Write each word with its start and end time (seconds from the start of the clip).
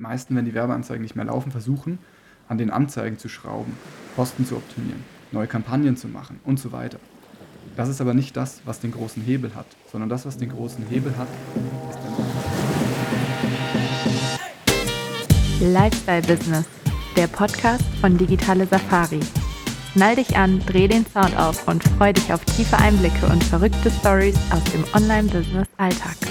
Meisten, 0.00 0.34
wenn 0.34 0.46
die 0.46 0.54
Werbeanzeigen 0.54 1.02
nicht 1.02 1.14
mehr 1.14 1.26
laufen, 1.26 1.52
versuchen, 1.52 1.98
an 2.48 2.58
den 2.58 2.70
Anzeigen 2.70 3.18
zu 3.18 3.28
schrauben, 3.28 3.76
Kosten 4.16 4.46
zu 4.46 4.56
optimieren, 4.56 5.04
neue 5.30 5.46
Kampagnen 5.46 5.96
zu 5.96 6.08
machen 6.08 6.40
und 6.44 6.58
so 6.58 6.72
weiter. 6.72 6.98
Das 7.76 7.88
ist 7.88 8.00
aber 8.00 8.14
nicht 8.14 8.36
das, 8.36 8.62
was 8.64 8.80
den 8.80 8.92
großen 8.92 9.22
Hebel 9.22 9.54
hat, 9.54 9.66
sondern 9.92 10.08
das, 10.08 10.24
was 10.26 10.38
den 10.38 10.48
großen 10.48 10.86
Hebel 10.86 11.16
hat, 11.16 11.28
ist 11.90 11.98
der 15.60 15.68
Lifestyle 15.68 16.22
Business, 16.22 16.64
der 17.16 17.26
Podcast 17.26 17.84
von 18.00 18.16
Digitale 18.16 18.66
Safari. 18.66 19.20
Schnall 19.92 20.16
dich 20.16 20.36
an, 20.36 20.60
dreh 20.66 20.88
den 20.88 21.04
Sound 21.04 21.36
auf 21.36 21.68
und 21.68 21.84
freu 21.84 22.12
dich 22.12 22.32
auf 22.32 22.42
tiefe 22.46 22.78
Einblicke 22.78 23.26
und 23.26 23.44
verrückte 23.44 23.90
Stories 23.90 24.36
aus 24.50 24.64
dem 24.72 24.84
Online-Business-Alltag. 24.94 26.29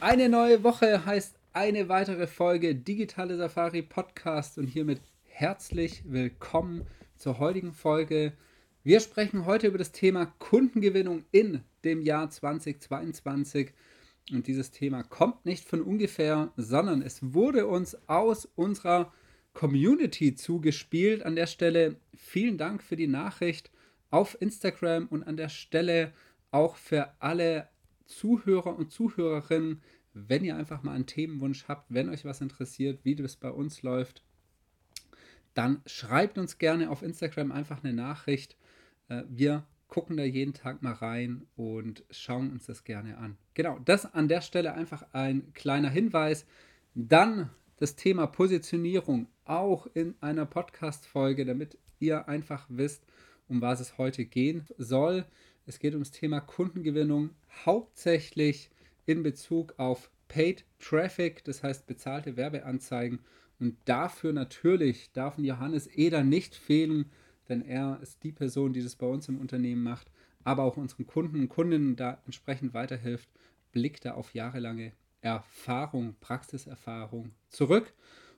Eine 0.00 0.28
neue 0.28 0.62
Woche 0.62 1.06
heißt 1.06 1.38
eine 1.54 1.88
weitere 1.88 2.26
Folge 2.26 2.74
Digitale 2.74 3.38
Safari 3.38 3.80
Podcast 3.80 4.58
und 4.58 4.66
hiermit 4.66 5.00
herzlich 5.24 6.02
willkommen 6.04 6.86
zur 7.16 7.38
heutigen 7.38 7.72
Folge. 7.72 8.34
Wir 8.84 9.00
sprechen 9.00 9.46
heute 9.46 9.68
über 9.68 9.78
das 9.78 9.92
Thema 9.92 10.26
Kundengewinnung 10.38 11.24
in 11.32 11.62
dem 11.82 12.02
Jahr 12.02 12.28
2022. 12.28 13.72
Und 14.32 14.46
dieses 14.46 14.70
Thema 14.70 15.02
kommt 15.02 15.46
nicht 15.46 15.66
von 15.66 15.80
ungefähr, 15.80 16.52
sondern 16.58 17.00
es 17.00 17.32
wurde 17.32 17.66
uns 17.66 17.96
aus 18.06 18.44
unserer 18.54 19.14
Community 19.54 20.34
zugespielt. 20.34 21.24
An 21.24 21.36
der 21.36 21.46
Stelle 21.46 21.96
vielen 22.14 22.58
Dank 22.58 22.82
für 22.82 22.96
die 22.96 23.06
Nachricht 23.06 23.70
auf 24.10 24.36
Instagram 24.42 25.06
und 25.06 25.22
an 25.22 25.38
der 25.38 25.48
Stelle 25.48 26.12
auch 26.50 26.76
für 26.76 27.14
alle 27.18 27.70
Zuhörer 28.06 28.76
und 28.76 28.90
Zuhörerinnen, 28.90 29.82
wenn 30.14 30.44
ihr 30.44 30.56
einfach 30.56 30.82
mal 30.82 30.92
einen 30.92 31.06
Themenwunsch 31.06 31.66
habt, 31.68 31.92
wenn 31.92 32.08
euch 32.08 32.24
was 32.24 32.40
interessiert, 32.40 33.00
wie 33.04 33.14
das 33.14 33.36
bei 33.36 33.50
uns 33.50 33.82
läuft, 33.82 34.22
dann 35.54 35.82
schreibt 35.86 36.38
uns 36.38 36.58
gerne 36.58 36.90
auf 36.90 37.02
Instagram 37.02 37.52
einfach 37.52 37.82
eine 37.82 37.92
Nachricht. 37.92 38.56
Äh, 39.08 39.24
wir 39.28 39.66
gucken 39.88 40.16
da 40.16 40.24
jeden 40.24 40.54
Tag 40.54 40.82
mal 40.82 40.92
rein 40.92 41.46
und 41.56 42.04
schauen 42.10 42.50
uns 42.50 42.66
das 42.66 42.84
gerne 42.84 43.18
an. 43.18 43.36
Genau, 43.54 43.78
das 43.84 44.12
an 44.14 44.28
der 44.28 44.40
Stelle 44.40 44.74
einfach 44.74 45.04
ein 45.12 45.52
kleiner 45.54 45.90
Hinweis. 45.90 46.46
Dann 46.94 47.50
das 47.76 47.96
Thema 47.96 48.26
Positionierung 48.26 49.28
auch 49.44 49.86
in 49.94 50.14
einer 50.20 50.46
Podcast-Folge, 50.46 51.44
damit 51.44 51.78
ihr 51.98 52.28
einfach 52.28 52.66
wisst, 52.68 53.04
um 53.48 53.60
was 53.60 53.80
es 53.80 53.98
heute 53.98 54.24
gehen 54.24 54.66
soll. 54.76 55.24
Es 55.68 55.80
geht 55.80 55.94
ums 55.94 56.12
Thema 56.12 56.38
Kundengewinnung, 56.40 57.30
hauptsächlich 57.66 58.70
in 59.04 59.24
Bezug 59.24 59.74
auf 59.78 60.10
Paid 60.28 60.64
Traffic, 60.78 61.42
das 61.42 61.64
heißt 61.64 61.88
bezahlte 61.88 62.36
Werbeanzeigen. 62.36 63.18
Und 63.58 63.76
dafür 63.84 64.32
natürlich 64.32 65.10
darf 65.12 65.38
Johannes 65.38 65.88
Eder 65.92 66.22
nicht 66.22 66.54
fehlen, 66.54 67.10
denn 67.48 67.62
er 67.62 67.98
ist 68.00 68.22
die 68.22 68.30
Person, 68.30 68.74
die 68.74 68.82
das 68.82 68.94
bei 68.94 69.06
uns 69.06 69.28
im 69.28 69.38
Unternehmen 69.38 69.82
macht, 69.82 70.08
aber 70.44 70.62
auch 70.62 70.76
unseren 70.76 71.08
Kunden 71.08 71.40
und 71.40 71.48
Kundinnen 71.48 71.96
da 71.96 72.22
entsprechend 72.26 72.72
weiterhilft, 72.72 73.28
blickt 73.72 74.04
er 74.04 74.16
auf 74.16 74.34
jahrelange 74.34 74.92
Erfahrung, 75.20 76.14
Praxiserfahrung 76.20 77.32
zurück. 77.48 77.92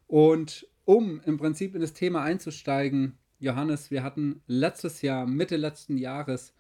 Und 0.07 0.67
um 0.87 1.21
im 1.27 1.37
Prinzip 1.37 1.75
in 1.75 1.83
das 1.83 1.93
Thema 1.93 2.23
einzusteigen, 2.23 3.19
Johannes, 3.39 3.91
wir 3.91 4.03
hatten 4.03 4.41
letztes 4.47 5.03
Jahr, 5.03 5.27
Mitte 5.27 5.57
letzten 5.57 5.99
Jahres, 5.99 6.55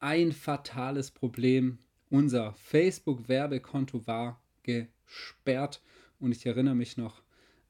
ein 0.00 0.32
fatales 0.32 1.10
Problem 1.10 1.78
unser 2.10 2.52
Facebook-Werbekonto 2.54 4.06
war 4.06 4.40
gesperrt 4.62 5.82
und 6.20 6.32
ich 6.32 6.46
erinnere 6.46 6.74
mich 6.74 6.96
noch 6.96 7.22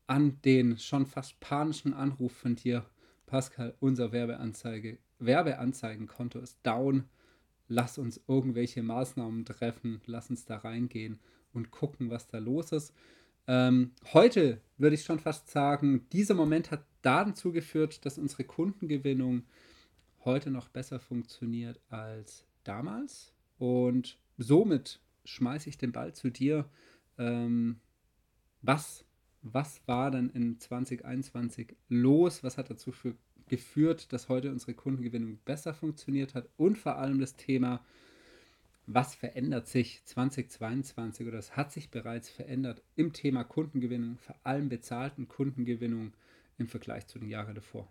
an 0.06 0.38
den 0.44 0.78
schon 0.78 1.06
fast 1.06 1.40
panischen 1.40 1.94
Anruf 1.94 2.32
von 2.32 2.56
dir, 2.56 2.84
Pascal, 3.26 3.74
unser 3.80 4.12
Werbeanzeige, 4.12 4.98
Werbeanzeigenkonto 5.18 6.38
ist 6.40 6.58
down. 6.62 7.04
Lass 7.68 7.96
uns 7.96 8.20
irgendwelche 8.28 8.82
Maßnahmen 8.82 9.46
treffen, 9.46 10.02
lass 10.04 10.28
uns 10.28 10.44
da 10.44 10.58
reingehen 10.58 11.20
und 11.54 11.70
gucken, 11.70 12.10
was 12.10 12.26
da 12.26 12.38
los 12.38 12.72
ist. 12.72 12.92
Ähm, 13.46 13.92
heute 14.12 14.60
würde 14.76 14.94
ich 14.94 15.04
schon 15.04 15.18
fast 15.18 15.48
sagen, 15.48 16.06
dieser 16.12 16.34
Moment 16.34 16.70
hat 16.70 16.84
dazu 17.02 17.52
geführt, 17.52 18.04
dass 18.04 18.18
unsere 18.18 18.44
Kundengewinnung 18.44 19.44
heute 20.24 20.50
noch 20.50 20.68
besser 20.68 21.00
funktioniert 21.00 21.80
als 21.88 22.44
damals. 22.64 23.32
Und 23.58 24.18
somit 24.38 25.00
schmeiße 25.24 25.68
ich 25.68 25.78
den 25.78 25.92
Ball 25.92 26.14
zu 26.14 26.30
dir. 26.30 26.68
Ähm, 27.18 27.80
was, 28.62 29.04
was 29.42 29.80
war 29.86 30.10
dann 30.10 30.30
in 30.30 30.58
2021 30.58 31.76
los? 31.88 32.42
Was 32.42 32.58
hat 32.58 32.70
dazu 32.70 32.92
für, 32.92 33.14
geführt, 33.48 34.12
dass 34.12 34.28
heute 34.28 34.50
unsere 34.50 34.74
Kundengewinnung 34.74 35.38
besser 35.44 35.74
funktioniert 35.74 36.34
hat? 36.34 36.48
Und 36.56 36.78
vor 36.78 36.96
allem 36.96 37.20
das 37.20 37.36
Thema, 37.36 37.84
was 38.86 39.14
verändert 39.14 39.68
sich 39.68 40.04
2022 40.04 41.26
oder 41.26 41.38
es 41.38 41.56
hat 41.56 41.72
sich 41.72 41.90
bereits 41.90 42.28
verändert 42.28 42.82
im 42.96 43.12
Thema 43.12 43.44
Kundengewinnung, 43.44 44.18
vor 44.18 44.36
allem 44.44 44.68
bezahlten 44.68 45.28
Kundengewinnung 45.28 46.12
im 46.58 46.68
Vergleich 46.68 47.06
zu 47.06 47.18
den 47.18 47.28
Jahren 47.28 47.54
davor? 47.54 47.90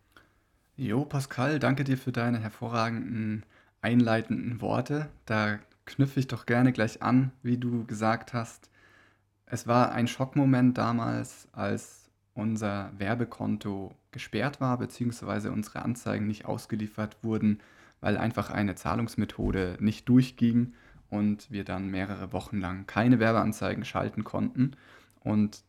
Jo, 0.76 1.06
Pascal, 1.06 1.60
danke 1.60 1.84
dir 1.84 1.98
für 2.00 2.12
deine 2.12 2.40
hervorragenden 2.40 3.46
einleitenden 3.82 4.60
Worte. 4.60 5.10
Da 5.26 5.60
knüpfe 5.86 6.20
ich 6.20 6.28
doch 6.28 6.48
gerne 6.48 6.72
gleich 6.74 7.04
an, 7.04 7.32
wie 7.44 7.60
du 7.60 7.86
gesagt 7.86 8.34
hast. 8.34 8.72
Es 9.46 9.68
war 9.68 9.92
ein 9.92 10.08
Schockmoment 10.08 10.76
damals, 10.76 11.48
als 11.52 12.10
unser 12.34 12.92
Werbekonto 12.98 13.94
gesperrt 14.10 14.62
war, 14.62 14.80
beziehungsweise 14.80 15.52
unsere 15.52 15.84
Anzeigen 15.84 16.26
nicht 16.26 16.46
ausgeliefert 16.46 17.18
wurden, 17.24 17.60
weil 18.02 18.18
einfach 18.18 18.50
eine 18.50 18.74
Zahlungsmethode 18.74 19.78
nicht 19.80 20.10
durchging 20.10 20.74
und 21.12 21.52
wir 21.52 21.66
dann 21.66 21.90
mehrere 21.92 22.34
Wochen 22.34 22.60
lang 22.60 22.88
keine 22.88 23.20
Werbeanzeigen 23.20 23.86
schalten 23.86 24.24
konnten. 24.24 24.72
Und 25.20 25.64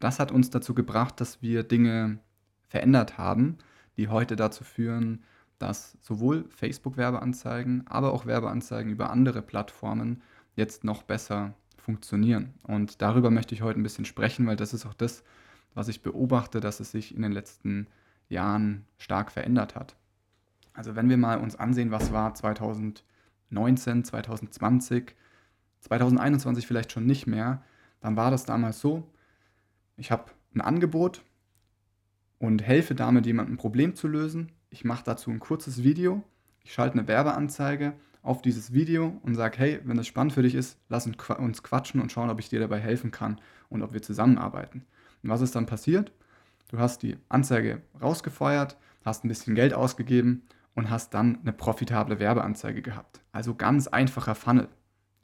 das 0.00 0.18
hat 0.18 0.32
uns 0.32 0.50
dazu 0.50 0.74
gebracht, 0.74 1.20
dass 1.20 1.42
wir 1.42 1.62
Dinge 1.62 2.18
verändert 2.66 3.18
haben, 3.18 3.58
die 3.98 4.08
heute 4.08 4.36
dazu 4.36 4.64
führen, 4.64 5.22
dass 5.58 5.98
sowohl 6.00 6.46
Facebook-Werbeanzeigen, 6.48 7.86
aber 7.88 8.12
auch 8.12 8.26
Werbeanzeigen 8.26 8.90
über 8.90 9.10
andere 9.10 9.42
Plattformen 9.42 10.22
jetzt 10.54 10.84
noch 10.84 11.02
besser 11.02 11.54
funktionieren. 11.76 12.54
Und 12.62 13.02
darüber 13.02 13.30
möchte 13.30 13.54
ich 13.54 13.62
heute 13.62 13.80
ein 13.80 13.82
bisschen 13.82 14.04
sprechen, 14.04 14.46
weil 14.46 14.56
das 14.56 14.72
ist 14.72 14.86
auch 14.86 14.94
das, 14.94 15.24
was 15.74 15.88
ich 15.88 16.02
beobachte, 16.02 16.60
dass 16.60 16.80
es 16.80 16.92
sich 16.92 17.14
in 17.14 17.22
den 17.22 17.32
letzten 17.32 17.88
Jahren 18.28 18.84
stark 18.98 19.32
verändert 19.32 19.74
hat. 19.74 19.96
Also 20.74 20.94
wenn 20.94 21.08
wir 21.08 21.16
mal 21.16 21.38
uns 21.38 21.56
ansehen, 21.56 21.90
was 21.90 22.12
war 22.12 22.34
2019, 22.34 24.04
2020, 24.04 25.16
2021 25.80 26.66
vielleicht 26.66 26.92
schon 26.92 27.06
nicht 27.06 27.26
mehr, 27.26 27.62
dann 28.00 28.16
war 28.16 28.30
das 28.30 28.44
damals 28.44 28.80
so, 28.80 29.08
ich 29.96 30.12
habe 30.12 30.30
ein 30.54 30.60
Angebot 30.60 31.22
und 32.38 32.62
helfe 32.62 32.94
damit 32.94 33.26
jemandem 33.26 33.54
ein 33.54 33.58
Problem 33.58 33.94
zu 33.94 34.08
lösen 34.08 34.52
ich 34.70 34.84
mache 34.84 35.04
dazu 35.04 35.30
ein 35.30 35.40
kurzes 35.40 35.82
Video, 35.82 36.22
ich 36.62 36.72
schalte 36.72 36.98
eine 36.98 37.08
Werbeanzeige 37.08 37.94
auf 38.22 38.42
dieses 38.42 38.72
Video 38.72 39.18
und 39.22 39.34
sage, 39.34 39.58
hey, 39.58 39.80
wenn 39.84 39.96
das 39.96 40.06
spannend 40.06 40.32
für 40.32 40.42
dich 40.42 40.54
ist, 40.54 40.78
lass 40.88 41.06
uns 41.06 41.62
quatschen 41.62 42.00
und 42.00 42.12
schauen, 42.12 42.30
ob 42.30 42.40
ich 42.40 42.48
dir 42.48 42.60
dabei 42.60 42.78
helfen 42.78 43.10
kann 43.10 43.40
und 43.70 43.82
ob 43.82 43.92
wir 43.92 44.02
zusammenarbeiten. 44.02 44.84
Und 45.22 45.30
was 45.30 45.40
ist 45.40 45.54
dann 45.54 45.66
passiert? 45.66 46.12
Du 46.68 46.78
hast 46.78 47.02
die 47.02 47.16
Anzeige 47.28 47.80
rausgefeuert, 48.00 48.76
hast 49.04 49.24
ein 49.24 49.28
bisschen 49.28 49.54
Geld 49.54 49.72
ausgegeben 49.72 50.42
und 50.74 50.90
hast 50.90 51.14
dann 51.14 51.38
eine 51.40 51.52
profitable 51.52 52.18
Werbeanzeige 52.18 52.82
gehabt. 52.82 53.22
Also 53.32 53.54
ganz 53.54 53.88
einfacher 53.88 54.34
Funnel. 54.34 54.68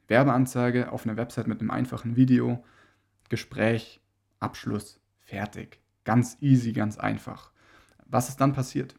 Werbeanzeige 0.07 0.91
auf 0.91 1.05
einer 1.05 1.17
Website 1.17 1.47
mit 1.47 1.59
einem 1.59 1.71
einfachen 1.71 2.15
Video, 2.15 2.63
Gespräch, 3.29 4.01
Abschluss, 4.39 4.99
fertig. 5.19 5.79
Ganz 6.05 6.37
easy, 6.39 6.71
ganz 6.71 6.97
einfach. 6.97 7.51
Was 8.05 8.29
ist 8.29 8.39
dann 8.39 8.53
passiert? 8.53 8.95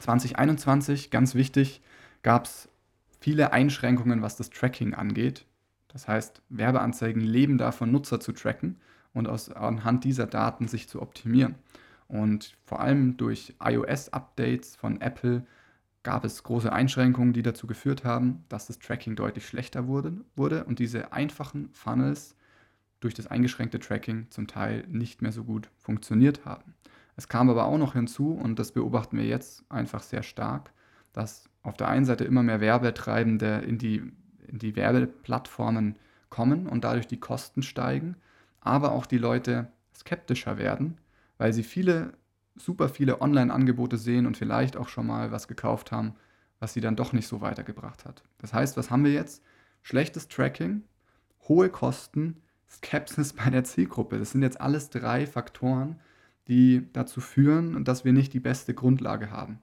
2021, 0.00 1.10
ganz 1.10 1.34
wichtig, 1.34 1.80
gab 2.22 2.44
es 2.44 2.68
viele 3.20 3.52
Einschränkungen, 3.52 4.22
was 4.22 4.36
das 4.36 4.50
Tracking 4.50 4.94
angeht. 4.94 5.46
Das 5.88 6.06
heißt, 6.06 6.42
Werbeanzeigen 6.50 7.22
leben 7.22 7.58
davon, 7.58 7.90
Nutzer 7.90 8.20
zu 8.20 8.32
tracken 8.32 8.76
und 9.14 9.28
aus, 9.28 9.50
anhand 9.50 10.04
dieser 10.04 10.26
Daten 10.26 10.68
sich 10.68 10.88
zu 10.88 11.00
optimieren. 11.00 11.54
Und 12.08 12.56
vor 12.64 12.80
allem 12.80 13.16
durch 13.16 13.54
iOS-Updates 13.60 14.76
von 14.76 15.00
Apple 15.00 15.46
gab 16.02 16.24
es 16.24 16.42
große 16.42 16.72
Einschränkungen, 16.72 17.32
die 17.32 17.42
dazu 17.42 17.66
geführt 17.66 18.04
haben, 18.04 18.44
dass 18.48 18.66
das 18.66 18.78
Tracking 18.78 19.16
deutlich 19.16 19.46
schlechter 19.46 19.86
wurde, 19.86 20.12
wurde 20.36 20.64
und 20.64 20.78
diese 20.78 21.12
einfachen 21.12 21.70
Funnels 21.72 22.34
durch 23.00 23.14
das 23.14 23.26
eingeschränkte 23.26 23.78
Tracking 23.78 24.26
zum 24.30 24.46
Teil 24.46 24.84
nicht 24.88 25.22
mehr 25.22 25.32
so 25.32 25.44
gut 25.44 25.70
funktioniert 25.76 26.44
haben. 26.44 26.74
Es 27.16 27.28
kam 27.28 27.50
aber 27.50 27.66
auch 27.66 27.78
noch 27.78 27.94
hinzu, 27.94 28.32
und 28.32 28.58
das 28.58 28.72
beobachten 28.72 29.16
wir 29.16 29.24
jetzt 29.24 29.64
einfach 29.70 30.02
sehr 30.02 30.22
stark, 30.22 30.72
dass 31.12 31.48
auf 31.62 31.76
der 31.76 31.88
einen 31.88 32.04
Seite 32.04 32.24
immer 32.24 32.42
mehr 32.42 32.60
Werbetreibende 32.60 33.58
in 33.66 33.78
die, 33.78 34.02
in 34.46 34.58
die 34.58 34.76
Werbeplattformen 34.76 35.96
kommen 36.30 36.66
und 36.66 36.84
dadurch 36.84 37.06
die 37.06 37.20
Kosten 37.20 37.62
steigen. 37.62 38.16
aber 38.60 38.92
auch 38.92 39.06
die 39.06 39.18
Leute 39.18 39.68
skeptischer 39.94 40.58
werden, 40.58 40.98
weil 41.38 41.52
sie 41.52 41.62
viele, 41.62 42.12
super 42.56 42.88
viele 42.88 43.20
Online-Angebote 43.20 43.96
sehen 43.96 44.26
und 44.26 44.36
vielleicht 44.36 44.76
auch 44.76 44.88
schon 44.88 45.06
mal 45.06 45.30
was 45.30 45.48
gekauft 45.48 45.92
haben, 45.92 46.14
was 46.60 46.74
sie 46.74 46.80
dann 46.80 46.96
doch 46.96 47.12
nicht 47.12 47.28
so 47.28 47.40
weitergebracht 47.40 48.04
hat. 48.04 48.22
Das 48.38 48.52
heißt, 48.52 48.76
was 48.76 48.90
haben 48.90 49.04
wir 49.04 49.12
jetzt? 49.12 49.42
Schlechtes 49.82 50.28
Tracking, 50.28 50.82
hohe 51.48 51.68
Kosten, 51.70 52.42
Skepsis 52.70 53.32
bei 53.32 53.50
der 53.50 53.64
Zielgruppe. 53.64 54.18
Das 54.18 54.32
sind 54.32 54.42
jetzt 54.42 54.60
alles 54.60 54.90
drei 54.90 55.26
Faktoren, 55.26 55.96
die 56.48 56.86
dazu 56.92 57.20
führen, 57.20 57.84
dass 57.84 58.04
wir 58.04 58.12
nicht 58.12 58.32
die 58.32 58.40
beste 58.40 58.74
Grundlage 58.74 59.30
haben. 59.30 59.58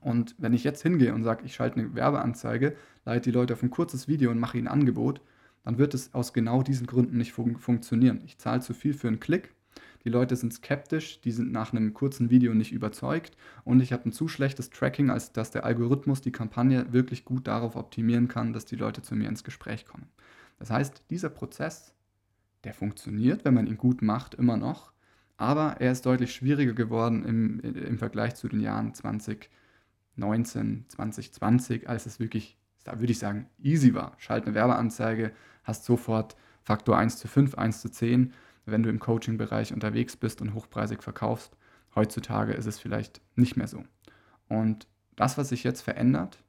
Und 0.00 0.34
wenn 0.38 0.52
ich 0.52 0.64
jetzt 0.64 0.82
hingehe 0.82 1.14
und 1.14 1.24
sage, 1.24 1.44
ich 1.44 1.54
schalte 1.54 1.80
eine 1.80 1.94
Werbeanzeige, 1.94 2.76
leite 3.04 3.30
die 3.30 3.36
Leute 3.36 3.54
auf 3.54 3.62
ein 3.62 3.70
kurzes 3.70 4.06
Video 4.08 4.30
und 4.30 4.38
mache 4.38 4.58
ihnen 4.58 4.68
ein 4.68 4.80
Angebot, 4.80 5.20
dann 5.64 5.78
wird 5.78 5.94
es 5.94 6.14
aus 6.14 6.32
genau 6.32 6.62
diesen 6.62 6.86
Gründen 6.86 7.18
nicht 7.18 7.32
fun 7.32 7.56
funktionieren. 7.56 8.20
Ich 8.24 8.38
zahle 8.38 8.60
zu 8.60 8.72
viel 8.72 8.94
für 8.94 9.08
einen 9.08 9.20
Klick, 9.20 9.52
die 10.06 10.10
Leute 10.12 10.36
sind 10.36 10.52
skeptisch, 10.52 11.20
die 11.20 11.32
sind 11.32 11.50
nach 11.50 11.72
einem 11.72 11.92
kurzen 11.92 12.30
Video 12.30 12.54
nicht 12.54 12.70
überzeugt 12.70 13.36
und 13.64 13.80
ich 13.80 13.92
habe 13.92 14.08
ein 14.08 14.12
zu 14.12 14.28
schlechtes 14.28 14.70
Tracking, 14.70 15.10
als 15.10 15.32
dass 15.32 15.50
der 15.50 15.64
Algorithmus 15.64 16.20
die 16.20 16.30
Kampagne 16.30 16.92
wirklich 16.92 17.24
gut 17.24 17.48
darauf 17.48 17.74
optimieren 17.74 18.28
kann, 18.28 18.52
dass 18.52 18.64
die 18.64 18.76
Leute 18.76 19.02
zu 19.02 19.16
mir 19.16 19.28
ins 19.28 19.42
Gespräch 19.42 19.84
kommen. 19.84 20.06
Das 20.60 20.70
heißt, 20.70 21.02
dieser 21.10 21.28
Prozess, 21.28 21.92
der 22.66 22.74
funktioniert, 22.74 23.46
wenn 23.46 23.54
man 23.54 23.66
ihn 23.66 23.78
gut 23.78 24.02
macht, 24.02 24.34
immer 24.34 24.58
noch, 24.58 24.92
aber 25.38 25.76
er 25.80 25.92
ist 25.92 26.04
deutlich 26.04 26.34
schwieriger 26.34 26.74
geworden 26.74 27.24
im, 27.24 27.60
im 27.60 27.98
Vergleich 27.98 28.34
zu 28.34 28.48
den 28.48 28.60
Jahren 28.60 28.92
2019, 28.92 30.84
2020, 30.88 31.88
als 31.88 32.04
es 32.04 32.20
wirklich, 32.20 32.58
da 32.84 33.00
würde 33.00 33.12
ich 33.12 33.18
sagen, 33.18 33.48
easy 33.62 33.94
war. 33.94 34.14
Schalt 34.18 34.44
eine 34.44 34.54
Werbeanzeige, 34.54 35.32
hast 35.64 35.86
sofort 35.86 36.36
Faktor 36.62 36.98
1 36.98 37.16
zu 37.18 37.28
5, 37.28 37.54
1 37.54 37.80
zu 37.80 37.88
10 37.90 38.34
wenn 38.66 38.82
du 38.82 38.90
im 38.90 38.98
Coaching-Bereich 38.98 39.72
unterwegs 39.72 40.16
bist 40.16 40.42
und 40.42 40.52
hochpreisig 40.52 41.02
verkaufst. 41.02 41.56
Heutzutage 41.94 42.52
ist 42.52 42.66
es 42.66 42.78
vielleicht 42.78 43.22
nicht 43.36 43.56
mehr 43.56 43.68
so. 43.68 43.84
Und 44.48 44.86
das, 45.14 45.38
was 45.38 45.48
sich 45.48 45.64
jetzt 45.64 45.80
verändert, 45.80 46.42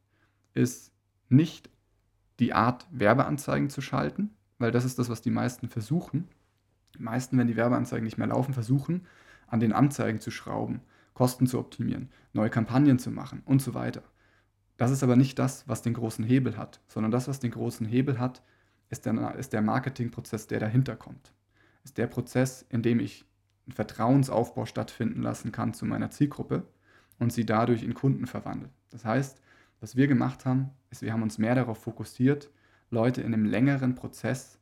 ist 0.54 0.92
nicht 1.30 1.70
die 2.40 2.54
Art, 2.54 2.88
Werbeanzeigen 2.92 3.70
zu 3.70 3.81
schalten, 3.81 4.31
weil 4.59 4.71
das 4.71 4.86
ist 4.86 5.00
das, 5.00 5.09
was 5.09 5.21
die 5.21 5.31
meisten 5.31 5.68
versuchen. 5.68 6.27
Die 6.95 7.04
meisten, 7.04 7.38
wenn 7.38 7.48
die 7.48 7.56
Werbeanzeigen 7.56 8.04
nicht 8.04 8.18
mehr 8.18 8.27
laufen, 8.27 8.54
versuchen, 8.54 9.06
an 9.48 9.59
den 9.59 9.74
Anzeigen 9.74 10.19
zu 10.19 10.31
schrauben, 10.31 10.81
Kosten 11.13 11.48
zu 11.48 11.59
optimieren, 11.59 12.09
neue 12.33 12.50
Kampagnen 12.50 13.00
zu 13.00 13.12
machen 13.12 13.42
und 13.45 13.62
so 13.62 13.74
weiter. 13.74 14.04
Das 14.77 14.92
ist 14.92 15.04
aber 15.04 15.15
nicht 15.15 15.39
das, 15.39 15.68
was 15.68 15.81
den 15.81 15.94
großen 15.94 16.24
Hebel 16.24 16.57
hat, 16.57 16.81
sondern 16.88 17.12
das, 17.12 17.27
was 17.27 17.39
den 17.39 17.51
großen 17.51 17.88
Hebel 17.88 18.19
hat, 18.19 18.44
ist 18.89 19.06
der, 19.06 19.36
ist 19.36 19.54
der 19.54 19.62
Marketingprozess, 19.62 20.48
der 20.48 20.60
dahinter 20.60 20.95
kommt 20.95 21.31
ist 21.88 21.98
der 21.98 22.07
Prozess, 22.07 22.65
in 22.69 22.81
dem 22.81 23.00
ich 23.00 23.25
einen 23.65 23.74
Vertrauensaufbau 23.74 24.65
stattfinden 24.65 25.21
lassen 25.21 25.53
kann 25.53 25.74
zu 25.74 25.86
meiner 25.86 26.12
Zielgruppe 26.12 26.68
und 27.18 27.31
sie 27.31 27.45
dadurch 27.45 27.83
in 27.83 27.94
Kunden 27.94 28.27
verwandle. 28.27 28.69
Das 28.89 29.06
heißt, 29.06 29.42
was 29.80 29.95
wir 29.95 30.07
gemacht 30.07 30.45
haben, 30.45 30.71
ist, 30.89 31.01
wir 31.01 31.13
haben 31.13 31.24
uns 31.24 31.38
mehr 31.38 31.56
darauf 31.56 31.81
fokussiert, 31.81 32.50
Leute 32.89 33.22
in 33.22 33.34
einem 33.34 33.45
längeren 33.45 33.95
Prozess 33.95 34.60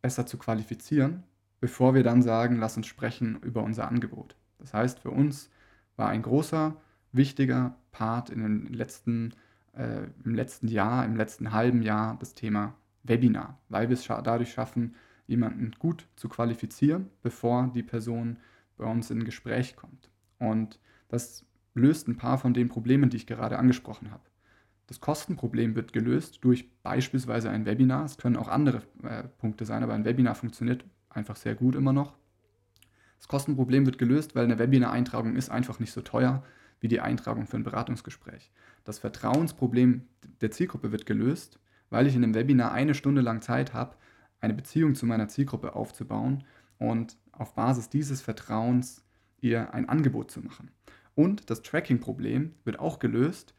besser 0.00 0.26
zu 0.26 0.36
qualifizieren, 0.36 1.22
bevor 1.60 1.94
wir 1.94 2.02
dann 2.02 2.22
sagen, 2.22 2.56
lass 2.58 2.76
uns 2.76 2.86
sprechen 2.86 3.38
über 3.42 3.62
unser 3.62 3.88
Angebot. 3.88 4.36
Das 4.58 4.74
heißt, 4.74 5.00
für 5.00 5.10
uns 5.10 5.50
war 5.96 6.08
ein 6.08 6.22
großer, 6.22 6.76
wichtiger 7.12 7.76
Part 7.92 8.30
in 8.30 8.42
den 8.42 8.72
letzten, 8.72 9.34
äh, 9.74 10.06
im 10.24 10.34
letzten 10.34 10.68
Jahr, 10.68 11.04
im 11.04 11.16
letzten 11.16 11.52
halben 11.52 11.82
Jahr 11.82 12.16
das 12.18 12.34
Thema 12.34 12.74
Webinar, 13.04 13.58
weil 13.68 13.88
wir 13.88 13.94
es 13.94 14.06
dadurch 14.06 14.52
schaffen, 14.52 14.94
jemanden 15.26 15.72
gut 15.78 16.06
zu 16.16 16.28
qualifizieren, 16.28 17.08
bevor 17.22 17.70
die 17.74 17.82
Person 17.82 18.38
bei 18.76 18.84
uns 18.84 19.10
in 19.10 19.20
ein 19.20 19.24
Gespräch 19.24 19.76
kommt. 19.76 20.10
Und 20.38 20.80
das 21.08 21.44
löst 21.74 22.08
ein 22.08 22.16
paar 22.16 22.38
von 22.38 22.54
den 22.54 22.68
Problemen, 22.68 23.10
die 23.10 23.18
ich 23.18 23.26
gerade 23.26 23.58
angesprochen 23.58 24.10
habe. 24.10 24.22
Das 24.86 25.00
Kostenproblem 25.00 25.74
wird 25.74 25.92
gelöst 25.92 26.38
durch 26.42 26.70
beispielsweise 26.82 27.50
ein 27.50 27.66
Webinar. 27.66 28.04
Es 28.04 28.18
können 28.18 28.36
auch 28.36 28.48
andere 28.48 28.82
äh, 29.02 29.24
Punkte 29.38 29.64
sein, 29.64 29.82
aber 29.82 29.94
ein 29.94 30.04
Webinar 30.04 30.34
funktioniert 30.34 30.84
einfach 31.08 31.36
sehr 31.36 31.54
gut 31.54 31.74
immer 31.74 31.92
noch. 31.92 32.16
Das 33.18 33.28
Kostenproblem 33.28 33.86
wird 33.86 33.98
gelöst, 33.98 34.34
weil 34.34 34.44
eine 34.44 34.58
Webinar-Eintragung 34.58 35.36
ist 35.36 35.50
einfach 35.50 35.78
nicht 35.78 35.92
so 35.92 36.00
teuer 36.00 36.42
wie 36.80 36.88
die 36.88 37.00
Eintragung 37.00 37.46
für 37.46 37.56
ein 37.56 37.62
Beratungsgespräch. 37.62 38.50
Das 38.84 38.98
Vertrauensproblem 38.98 40.02
der 40.40 40.50
Zielgruppe 40.50 40.90
wird 40.90 41.06
gelöst, 41.06 41.60
weil 41.90 42.08
ich 42.08 42.16
in 42.16 42.24
einem 42.24 42.34
Webinar 42.34 42.72
eine 42.72 42.94
Stunde 42.94 43.20
lang 43.20 43.40
Zeit 43.40 43.72
habe, 43.72 43.94
eine 44.40 44.54
Beziehung 44.54 44.96
zu 44.96 45.06
meiner 45.06 45.28
Zielgruppe 45.28 45.76
aufzubauen 45.76 46.42
und 46.78 47.16
auf 47.30 47.54
Basis 47.54 47.88
dieses 47.88 48.20
Vertrauens 48.20 49.04
ihr 49.40 49.72
ein 49.72 49.88
Angebot 49.88 50.32
zu 50.32 50.40
machen. 50.40 50.72
Und 51.14 51.50
das 51.50 51.62
Tracking-Problem 51.62 52.54
wird 52.64 52.80
auch 52.80 52.98
gelöst, 52.98 53.54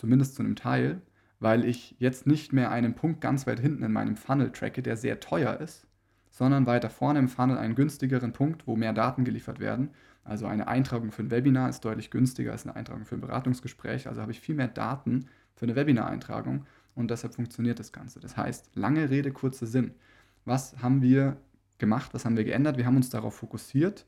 zumindest 0.00 0.34
zu 0.34 0.42
einem 0.42 0.56
Teil, 0.56 1.02
weil 1.40 1.64
ich 1.64 1.94
jetzt 1.98 2.26
nicht 2.26 2.52
mehr 2.52 2.70
einen 2.70 2.94
Punkt 2.94 3.20
ganz 3.20 3.46
weit 3.46 3.60
hinten 3.60 3.82
in 3.82 3.92
meinem 3.92 4.16
Funnel 4.16 4.50
tracke, 4.50 4.82
der 4.82 4.96
sehr 4.96 5.20
teuer 5.20 5.60
ist, 5.60 5.86
sondern 6.30 6.66
weiter 6.66 6.90
vorne 6.90 7.18
im 7.18 7.28
Funnel 7.28 7.58
einen 7.58 7.74
günstigeren 7.74 8.32
Punkt, 8.32 8.66
wo 8.66 8.76
mehr 8.76 8.94
Daten 8.94 9.24
geliefert 9.24 9.60
werden. 9.60 9.90
Also 10.24 10.46
eine 10.46 10.68
Eintragung 10.68 11.12
für 11.12 11.22
ein 11.22 11.30
Webinar 11.30 11.68
ist 11.68 11.84
deutlich 11.84 12.10
günstiger 12.10 12.52
als 12.52 12.64
eine 12.64 12.76
Eintragung 12.76 13.04
für 13.04 13.16
ein 13.16 13.20
Beratungsgespräch. 13.20 14.08
Also 14.08 14.22
habe 14.22 14.32
ich 14.32 14.40
viel 14.40 14.54
mehr 14.54 14.68
Daten 14.68 15.26
für 15.54 15.66
eine 15.66 15.76
Webinar-Eintragung 15.76 16.64
und 16.94 17.10
deshalb 17.10 17.34
funktioniert 17.34 17.78
das 17.78 17.92
Ganze. 17.92 18.20
Das 18.20 18.36
heißt, 18.36 18.70
lange 18.74 19.10
Rede, 19.10 19.32
kurzer 19.32 19.66
Sinn. 19.66 19.92
Was 20.44 20.82
haben 20.82 21.02
wir 21.02 21.36
gemacht? 21.78 22.14
Was 22.14 22.24
haben 22.24 22.36
wir 22.36 22.44
geändert? 22.44 22.78
Wir 22.78 22.86
haben 22.86 22.96
uns 22.96 23.10
darauf 23.10 23.34
fokussiert, 23.34 24.06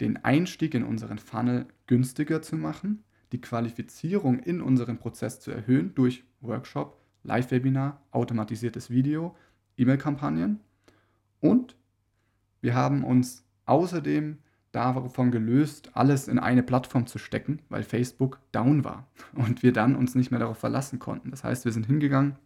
den 0.00 0.16
Einstieg 0.24 0.74
in 0.74 0.82
unseren 0.84 1.18
Funnel 1.18 1.66
günstiger 1.86 2.42
zu 2.42 2.56
machen, 2.56 3.04
die 3.32 3.40
Qualifizierung 3.40 4.38
in 4.40 4.60
unserem 4.60 4.98
Prozess 4.98 5.40
zu 5.40 5.50
erhöhen 5.50 5.94
durch 5.94 6.24
Workshop, 6.40 7.00
Live-Webinar, 7.22 8.02
automatisiertes 8.10 8.90
Video, 8.90 9.36
E-Mail-Kampagnen 9.76 10.60
und 11.40 11.76
wir 12.60 12.74
haben 12.74 13.04
uns 13.04 13.44
außerdem 13.66 14.38
davon 14.72 15.30
gelöst, 15.30 15.90
alles 15.94 16.28
in 16.28 16.38
eine 16.38 16.62
Plattform 16.62 17.06
zu 17.06 17.18
stecken, 17.18 17.60
weil 17.68 17.82
Facebook 17.82 18.38
down 18.52 18.84
war 18.84 19.08
und 19.34 19.62
wir 19.62 19.72
dann 19.72 19.96
uns 19.96 20.14
nicht 20.14 20.30
mehr 20.30 20.40
darauf 20.40 20.58
verlassen 20.58 20.98
konnten. 20.98 21.30
Das 21.30 21.42
heißt, 21.42 21.64
wir 21.64 21.72
sind 21.72 21.86
hingegangen, 21.86 22.36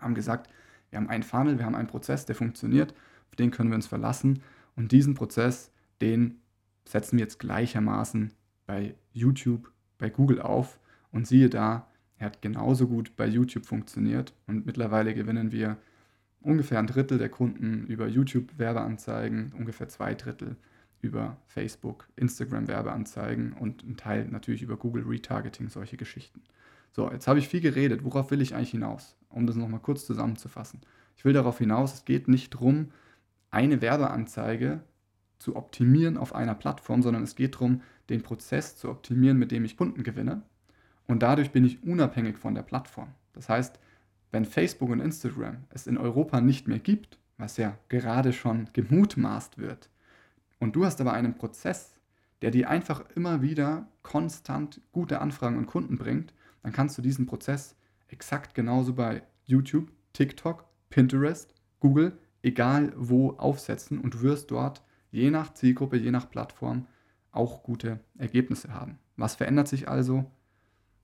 haben 0.00 0.14
gesagt, 0.14 0.50
wir 0.90 0.98
haben 0.98 1.08
einen 1.08 1.22
Funnel, 1.22 1.58
wir 1.58 1.66
haben 1.66 1.74
einen 1.74 1.88
Prozess, 1.88 2.24
der 2.24 2.34
funktioniert, 2.34 2.94
auf 3.28 3.36
den 3.36 3.50
können 3.50 3.70
wir 3.70 3.76
uns 3.76 3.86
verlassen 3.86 4.42
und 4.76 4.92
diesen 4.92 5.14
Prozess, 5.14 5.70
den 6.00 6.40
setzen 6.86 7.18
wir 7.18 7.24
jetzt 7.24 7.38
gleichermaßen 7.38 8.32
bei 8.66 8.94
YouTube, 9.12 9.70
bei 9.98 10.10
Google 10.10 10.40
auf 10.40 10.78
und 11.12 11.26
siehe 11.26 11.50
da, 11.50 11.86
er 12.18 12.26
hat 12.26 12.42
genauso 12.42 12.88
gut 12.88 13.16
bei 13.16 13.26
YouTube 13.26 13.66
funktioniert 13.66 14.32
und 14.46 14.66
mittlerweile 14.66 15.14
gewinnen 15.14 15.52
wir 15.52 15.76
ungefähr 16.40 16.78
ein 16.78 16.86
Drittel 16.86 17.18
der 17.18 17.28
Kunden 17.28 17.86
über 17.86 18.08
YouTube-Werbeanzeigen, 18.08 19.52
ungefähr 19.56 19.88
zwei 19.88 20.14
Drittel 20.14 20.56
über 21.00 21.36
Facebook, 21.46 22.08
Instagram 22.16 22.66
Werbeanzeigen 22.66 23.52
und 23.52 23.84
ein 23.84 23.96
Teil 23.96 24.26
natürlich 24.28 24.62
über 24.62 24.76
Google 24.76 25.04
Retargeting, 25.04 25.68
solche 25.68 25.96
Geschichten. 25.96 26.42
So, 26.92 27.10
jetzt 27.12 27.28
habe 27.28 27.38
ich 27.38 27.48
viel 27.48 27.60
geredet. 27.60 28.04
Worauf 28.04 28.30
will 28.30 28.40
ich 28.40 28.54
eigentlich 28.54 28.72
hinaus? 28.72 29.16
Um 29.28 29.46
das 29.46 29.56
nochmal 29.56 29.80
kurz 29.80 30.06
zusammenzufassen. 30.06 30.80
Ich 31.16 31.24
will 31.24 31.32
darauf 31.32 31.58
hinaus, 31.58 31.94
es 31.94 32.04
geht 32.04 32.28
nicht 32.28 32.54
darum, 32.54 32.88
eine 33.50 33.80
Werbeanzeige 33.80 34.80
zu 35.38 35.56
optimieren 35.56 36.16
auf 36.16 36.34
einer 36.34 36.54
Plattform, 36.54 37.02
sondern 37.02 37.22
es 37.22 37.36
geht 37.36 37.54
darum, 37.54 37.82
den 38.08 38.22
Prozess 38.22 38.76
zu 38.76 38.90
optimieren, 38.90 39.38
mit 39.38 39.52
dem 39.52 39.64
ich 39.64 39.76
Kunden 39.76 40.02
gewinne. 40.02 40.42
Und 41.06 41.22
dadurch 41.22 41.52
bin 41.52 41.64
ich 41.64 41.82
unabhängig 41.82 42.36
von 42.36 42.54
der 42.54 42.62
Plattform. 42.62 43.08
Das 43.32 43.48
heißt, 43.48 43.78
wenn 44.30 44.44
Facebook 44.44 44.90
und 44.90 45.00
Instagram 45.00 45.64
es 45.70 45.86
in 45.86 45.96
Europa 45.96 46.40
nicht 46.40 46.68
mehr 46.68 46.78
gibt, 46.78 47.18
was 47.38 47.56
ja 47.56 47.78
gerade 47.88 48.32
schon 48.32 48.68
gemutmaßt 48.72 49.58
wird, 49.58 49.88
und 50.58 50.74
du 50.74 50.84
hast 50.84 51.00
aber 51.00 51.12
einen 51.12 51.34
Prozess, 51.34 52.00
der 52.42 52.50
dir 52.50 52.68
einfach 52.68 53.04
immer 53.14 53.42
wieder 53.42 53.86
konstant 54.02 54.80
gute 54.92 55.20
Anfragen 55.20 55.56
und 55.56 55.66
Kunden 55.66 55.96
bringt, 55.96 56.34
dann 56.62 56.72
kannst 56.72 56.98
du 56.98 57.02
diesen 57.02 57.26
Prozess 57.26 57.76
exakt 58.08 58.54
genauso 58.54 58.94
bei 58.94 59.22
YouTube, 59.44 59.90
TikTok, 60.12 60.64
Pinterest, 60.90 61.54
Google, 61.80 62.18
egal 62.42 62.92
wo 62.96 63.30
aufsetzen 63.32 64.00
und 64.00 64.14
du 64.14 64.22
wirst 64.22 64.50
dort 64.50 64.82
je 65.10 65.30
nach 65.30 65.54
Zielgruppe, 65.54 65.96
je 65.96 66.10
nach 66.10 66.30
Plattform 66.30 66.86
auch 67.30 67.62
gute 67.62 68.00
Ergebnisse 68.16 68.72
haben. 68.74 68.98
Was 69.16 69.36
verändert 69.36 69.68
sich 69.68 69.88
also? 69.88 70.30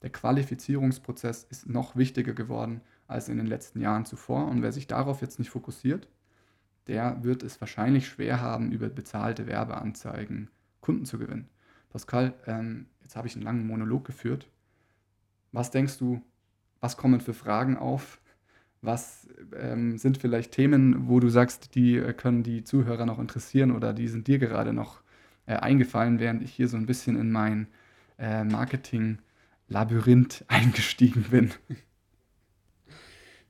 Der 0.02 0.10
Qualifizierungsprozess 0.10 1.44
ist 1.44 1.68
noch 1.68 1.96
wichtiger 1.96 2.34
geworden 2.34 2.80
als 3.06 3.28
in 3.28 3.38
den 3.38 3.46
letzten 3.46 3.80
Jahren 3.80 4.04
zuvor 4.04 4.48
und 4.48 4.62
wer 4.62 4.72
sich 4.72 4.86
darauf 4.86 5.20
jetzt 5.20 5.38
nicht 5.38 5.50
fokussiert, 5.50 6.08
der 6.86 7.24
wird 7.24 7.42
es 7.42 7.60
wahrscheinlich 7.60 8.06
schwer 8.06 8.40
haben, 8.40 8.72
über 8.72 8.88
bezahlte 8.88 9.46
Werbeanzeigen 9.46 10.50
Kunden 10.80 11.06
zu 11.06 11.18
gewinnen. 11.18 11.48
Pascal, 11.88 12.34
ähm, 12.46 12.86
jetzt 13.02 13.16
habe 13.16 13.26
ich 13.26 13.34
einen 13.34 13.44
langen 13.44 13.66
Monolog 13.66 14.04
geführt. 14.04 14.48
Was 15.52 15.70
denkst 15.70 15.98
du, 15.98 16.20
was 16.80 16.96
kommen 16.96 17.20
für 17.20 17.32
Fragen 17.32 17.78
auf, 17.78 18.20
Was 18.84 19.28
ähm, 19.58 19.96
sind 19.96 20.18
vielleicht 20.18 20.52
Themen, 20.52 21.08
wo 21.08 21.20
du 21.20 21.28
sagst, 21.28 21.74
die 21.74 21.96
äh, 21.96 22.12
können 22.12 22.42
die 22.42 22.64
Zuhörer 22.64 23.06
noch 23.06 23.18
interessieren 23.18 23.70
oder 23.70 23.92
die 23.92 24.08
sind 24.08 24.26
dir 24.26 24.38
gerade 24.38 24.72
noch 24.72 25.00
äh, 25.46 25.54
eingefallen, 25.54 26.20
während 26.20 26.42
ich 26.42 26.52
hier 26.52 26.68
so 26.68 26.76
ein 26.76 26.86
bisschen 26.86 27.18
in 27.18 27.32
mein 27.32 27.68
äh, 28.18 28.44
Marketing-Labyrinth 28.44 30.44
eingestiegen 30.48 31.24
bin? 31.30 31.52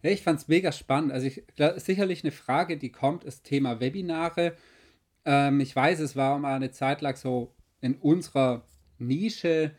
Ja, 0.03 0.11
ich 0.11 0.23
fand 0.23 0.39
es 0.39 0.49
mega 0.49 0.71
spannend. 0.71 1.13
Also 1.13 1.27
ich, 1.27 1.43
sicherlich 1.77 2.23
eine 2.23 2.33
Frage, 2.33 2.77
die 2.77 2.93
kommt, 2.93 3.25
ist 3.25 3.45
Thema 3.45 3.81
Webinare. 3.81 4.55
Ähm, 5.25 5.61
ich 5.61 5.75
weiß, 5.75 6.01
es 6.01 6.15
war 6.15 6.39
mal 6.39 6.55
eine 6.55 6.71
Zeit 6.71 7.01
lang 7.01 7.17
so 7.17 7.55
in 7.81 7.97
unserer 7.97 8.65
Nische 8.99 9.73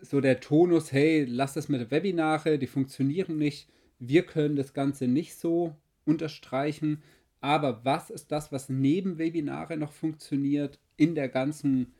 so 0.00 0.20
der 0.20 0.40
Tonus, 0.40 0.92
hey, 0.92 1.24
lass 1.24 1.54
das 1.54 1.68
mit 1.68 1.90
Webinare, 1.90 2.58
die 2.58 2.66
funktionieren 2.66 3.36
nicht. 3.38 3.68
Wir 3.98 4.24
können 4.24 4.56
das 4.56 4.72
Ganze 4.72 5.08
nicht 5.08 5.34
so 5.34 5.76
unterstreichen. 6.04 7.02
Aber 7.40 7.84
was 7.84 8.10
ist 8.10 8.32
das, 8.32 8.50
was 8.50 8.68
neben 8.68 9.18
Webinare 9.18 9.76
noch 9.76 9.92
funktioniert 9.92 10.78
in 10.96 11.14
der 11.14 11.28
ganzen, 11.28 11.94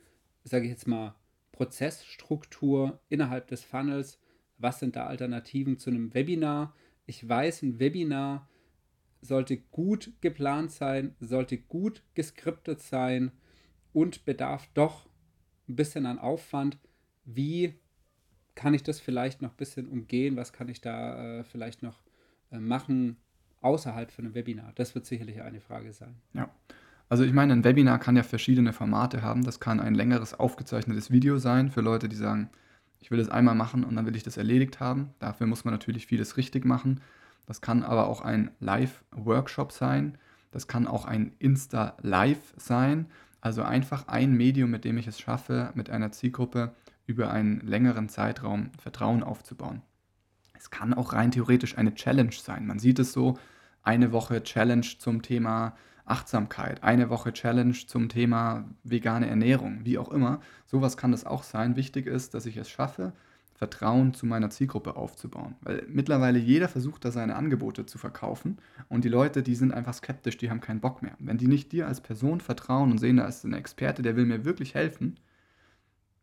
sage 0.44 0.64
ich 0.64 0.70
jetzt 0.70 0.88
mal, 0.88 1.14
Prozessstruktur 1.52 3.00
innerhalb 3.08 3.46
des 3.48 3.62
Funnels? 3.62 4.18
Was 4.58 4.80
sind 4.80 4.96
da 4.96 5.06
Alternativen 5.06 5.78
zu 5.78 5.90
einem 5.90 6.14
Webinar? 6.14 6.74
Ich 7.06 7.26
weiß, 7.28 7.62
ein 7.62 7.78
Webinar 7.78 8.48
sollte 9.20 9.56
gut 9.56 10.12
geplant 10.20 10.70
sein, 10.70 11.14
sollte 11.20 11.58
gut 11.58 12.02
geskriptet 12.14 12.80
sein 12.80 13.32
und 13.92 14.24
bedarf 14.24 14.68
doch 14.74 15.06
ein 15.68 15.76
bisschen 15.76 16.06
an 16.06 16.18
Aufwand. 16.18 16.78
Wie 17.24 17.74
kann 18.58 18.74
ich 18.74 18.82
das 18.82 18.98
vielleicht 18.98 19.40
noch 19.40 19.50
ein 19.50 19.56
bisschen 19.56 19.86
umgehen? 19.86 20.36
Was 20.36 20.52
kann 20.52 20.68
ich 20.68 20.80
da 20.80 21.38
äh, 21.38 21.44
vielleicht 21.44 21.84
noch 21.84 22.00
äh, 22.50 22.58
machen 22.58 23.16
außerhalb 23.60 24.10
von 24.10 24.24
einem 24.24 24.34
Webinar? 24.34 24.72
Das 24.74 24.96
wird 24.96 25.06
sicherlich 25.06 25.40
eine 25.40 25.60
Frage 25.60 25.92
sein. 25.92 26.16
Ja. 26.34 26.50
Also 27.08 27.22
ich 27.22 27.32
meine, 27.32 27.52
ein 27.52 27.62
Webinar 27.62 28.00
kann 28.00 28.16
ja 28.16 28.24
verschiedene 28.24 28.72
Formate 28.72 29.22
haben. 29.22 29.44
Das 29.44 29.60
kann 29.60 29.78
ein 29.78 29.94
längeres 29.94 30.34
aufgezeichnetes 30.34 31.12
Video 31.12 31.38
sein 31.38 31.70
für 31.70 31.82
Leute, 31.82 32.08
die 32.08 32.16
sagen, 32.16 32.50
ich 32.98 33.12
will 33.12 33.18
das 33.18 33.28
einmal 33.28 33.54
machen 33.54 33.84
und 33.84 33.94
dann 33.94 34.06
will 34.06 34.16
ich 34.16 34.24
das 34.24 34.36
erledigt 34.36 34.80
haben. 34.80 35.10
Dafür 35.20 35.46
muss 35.46 35.64
man 35.64 35.72
natürlich 35.72 36.08
vieles 36.08 36.36
richtig 36.36 36.64
machen. 36.64 37.00
Das 37.46 37.60
kann 37.60 37.84
aber 37.84 38.08
auch 38.08 38.22
ein 38.22 38.50
Live-Workshop 38.58 39.70
sein. 39.70 40.18
Das 40.50 40.66
kann 40.66 40.88
auch 40.88 41.04
ein 41.04 41.30
Insta-Live 41.38 42.54
sein. 42.56 43.06
Also 43.40 43.62
einfach 43.62 44.08
ein 44.08 44.32
Medium, 44.32 44.72
mit 44.72 44.84
dem 44.84 44.98
ich 44.98 45.06
es 45.06 45.20
schaffe, 45.20 45.70
mit 45.74 45.90
einer 45.90 46.10
Zielgruppe 46.10 46.72
über 47.08 47.30
einen 47.30 47.60
längeren 47.62 48.08
Zeitraum 48.08 48.70
Vertrauen 48.78 49.24
aufzubauen. 49.24 49.82
Es 50.58 50.70
kann 50.70 50.92
auch 50.92 51.14
rein 51.14 51.30
theoretisch 51.30 51.78
eine 51.78 51.94
Challenge 51.94 52.32
sein. 52.32 52.66
Man 52.66 52.78
sieht 52.78 52.98
es 52.98 53.12
so, 53.12 53.38
eine 53.82 54.12
Woche 54.12 54.42
Challenge 54.42 54.86
zum 54.98 55.22
Thema 55.22 55.74
Achtsamkeit, 56.04 56.82
eine 56.82 57.08
Woche 57.08 57.32
Challenge 57.32 57.74
zum 57.86 58.08
Thema 58.10 58.64
vegane 58.84 59.28
Ernährung, 59.28 59.80
wie 59.84 59.96
auch 59.98 60.10
immer. 60.10 60.40
Sowas 60.66 60.96
kann 60.96 61.12
das 61.12 61.24
auch 61.24 61.42
sein. 61.42 61.76
Wichtig 61.76 62.06
ist, 62.06 62.34
dass 62.34 62.44
ich 62.44 62.58
es 62.58 62.68
schaffe, 62.68 63.14
Vertrauen 63.54 64.12
zu 64.12 64.26
meiner 64.26 64.50
Zielgruppe 64.50 64.96
aufzubauen. 64.96 65.56
Weil 65.62 65.84
mittlerweile 65.88 66.38
jeder 66.38 66.68
versucht 66.68 67.04
da 67.06 67.10
seine 67.10 67.36
Angebote 67.36 67.86
zu 67.86 67.96
verkaufen 67.96 68.58
und 68.88 69.04
die 69.04 69.08
Leute, 69.08 69.42
die 69.42 69.54
sind 69.54 69.72
einfach 69.72 69.94
skeptisch, 69.94 70.36
die 70.36 70.50
haben 70.50 70.60
keinen 70.60 70.80
Bock 70.80 71.02
mehr. 71.02 71.14
Wenn 71.18 71.38
die 71.38 71.48
nicht 71.48 71.72
dir 71.72 71.86
als 71.86 72.02
Person 72.02 72.40
vertrauen 72.40 72.90
und 72.90 72.98
sehen, 72.98 73.16
da 73.16 73.26
ist 73.26 73.44
ein 73.44 73.54
Experte, 73.54 74.02
der 74.02 74.16
will 74.16 74.26
mir 74.26 74.44
wirklich 74.44 74.74
helfen, 74.74 75.16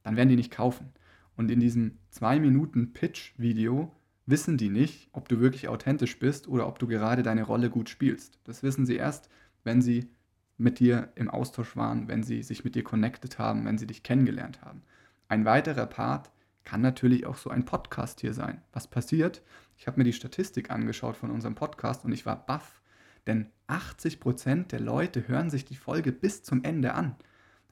dann 0.05 0.15
werden 0.15 0.29
die 0.29 0.35
nicht 0.35 0.51
kaufen. 0.51 0.91
Und 1.35 1.49
in 1.49 1.59
diesem 1.59 1.97
2 2.11 2.39
Minuten 2.39 2.93
Pitch-Video 2.93 3.91
wissen 4.27 4.55
die 4.55 4.69
nicht, 4.69 5.09
ob 5.13 5.27
du 5.27 5.39
wirklich 5.39 5.67
authentisch 5.67 6.19
bist 6.19 6.47
oder 6.47 6.67
ob 6.67 6.77
du 6.77 6.85
gerade 6.85 7.23
deine 7.23 7.43
Rolle 7.43 7.71
gut 7.71 7.89
spielst. 7.89 8.39
Das 8.43 8.61
wissen 8.61 8.85
sie 8.85 8.95
erst, 8.95 9.29
wenn 9.63 9.81
sie 9.81 10.11
mit 10.57 10.79
dir 10.79 11.11
im 11.15 11.27
Austausch 11.27 11.75
waren, 11.75 12.07
wenn 12.07 12.21
sie 12.21 12.43
sich 12.43 12.63
mit 12.63 12.75
dir 12.75 12.83
connected 12.83 13.39
haben, 13.39 13.65
wenn 13.65 13.79
sie 13.79 13.87
dich 13.87 14.03
kennengelernt 14.03 14.61
haben. 14.61 14.83
Ein 15.27 15.43
weiterer 15.43 15.87
Part 15.87 16.29
kann 16.63 16.81
natürlich 16.81 17.25
auch 17.25 17.37
so 17.37 17.49
ein 17.49 17.65
Podcast 17.65 18.21
hier 18.21 18.33
sein. 18.33 18.61
Was 18.73 18.87
passiert? 18.87 19.41
Ich 19.75 19.87
habe 19.87 19.97
mir 19.97 20.03
die 20.03 20.13
Statistik 20.13 20.69
angeschaut 20.69 21.17
von 21.17 21.31
unserem 21.31 21.55
Podcast 21.55 22.05
und 22.05 22.11
ich 22.11 22.27
war 22.27 22.45
baff, 22.45 22.83
denn 23.25 23.47
80% 23.67 24.67
der 24.67 24.79
Leute 24.79 25.27
hören 25.27 25.49
sich 25.49 25.65
die 25.65 25.75
Folge 25.75 26.11
bis 26.11 26.43
zum 26.43 26.63
Ende 26.63 26.93
an. 26.93 27.15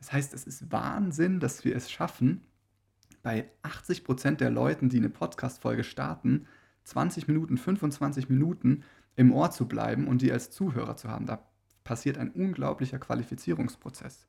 Das 0.03 0.11
heißt, 0.11 0.33
es 0.33 0.43
ist 0.43 0.69
Wahnsinn, 0.69 1.39
dass 1.39 1.63
wir 1.63 1.77
es 1.77 1.89
schaffen, 1.89 2.41
bei 3.21 3.49
80% 3.63 4.35
der 4.35 4.49
Leuten, 4.49 4.89
die 4.89 4.97
eine 4.97 5.07
Podcast-Folge 5.07 5.85
starten, 5.85 6.45
20 6.83 7.29
Minuten, 7.29 7.57
25 7.57 8.27
Minuten 8.27 8.83
im 9.15 9.31
Ohr 9.31 9.51
zu 9.51 9.65
bleiben 9.65 10.09
und 10.09 10.21
die 10.21 10.29
als 10.29 10.51
Zuhörer 10.51 10.97
zu 10.97 11.07
haben. 11.07 11.25
Da 11.25 11.47
passiert 11.85 12.17
ein 12.17 12.31
unglaublicher 12.31 12.99
Qualifizierungsprozess. 12.99 14.27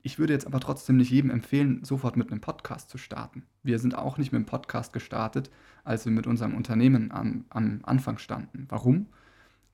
Ich 0.00 0.20
würde 0.20 0.32
jetzt 0.32 0.46
aber 0.46 0.60
trotzdem 0.60 0.96
nicht 0.96 1.10
jedem 1.10 1.30
empfehlen, 1.30 1.82
sofort 1.82 2.16
mit 2.16 2.30
einem 2.30 2.40
Podcast 2.40 2.88
zu 2.88 2.98
starten. 2.98 3.42
Wir 3.64 3.80
sind 3.80 3.98
auch 3.98 4.16
nicht 4.16 4.30
mit 4.30 4.38
einem 4.38 4.46
Podcast 4.46 4.92
gestartet, 4.92 5.50
als 5.82 6.04
wir 6.04 6.12
mit 6.12 6.28
unserem 6.28 6.54
Unternehmen 6.54 7.10
am, 7.10 7.46
am 7.48 7.80
Anfang 7.82 8.18
standen. 8.18 8.66
Warum? 8.68 9.08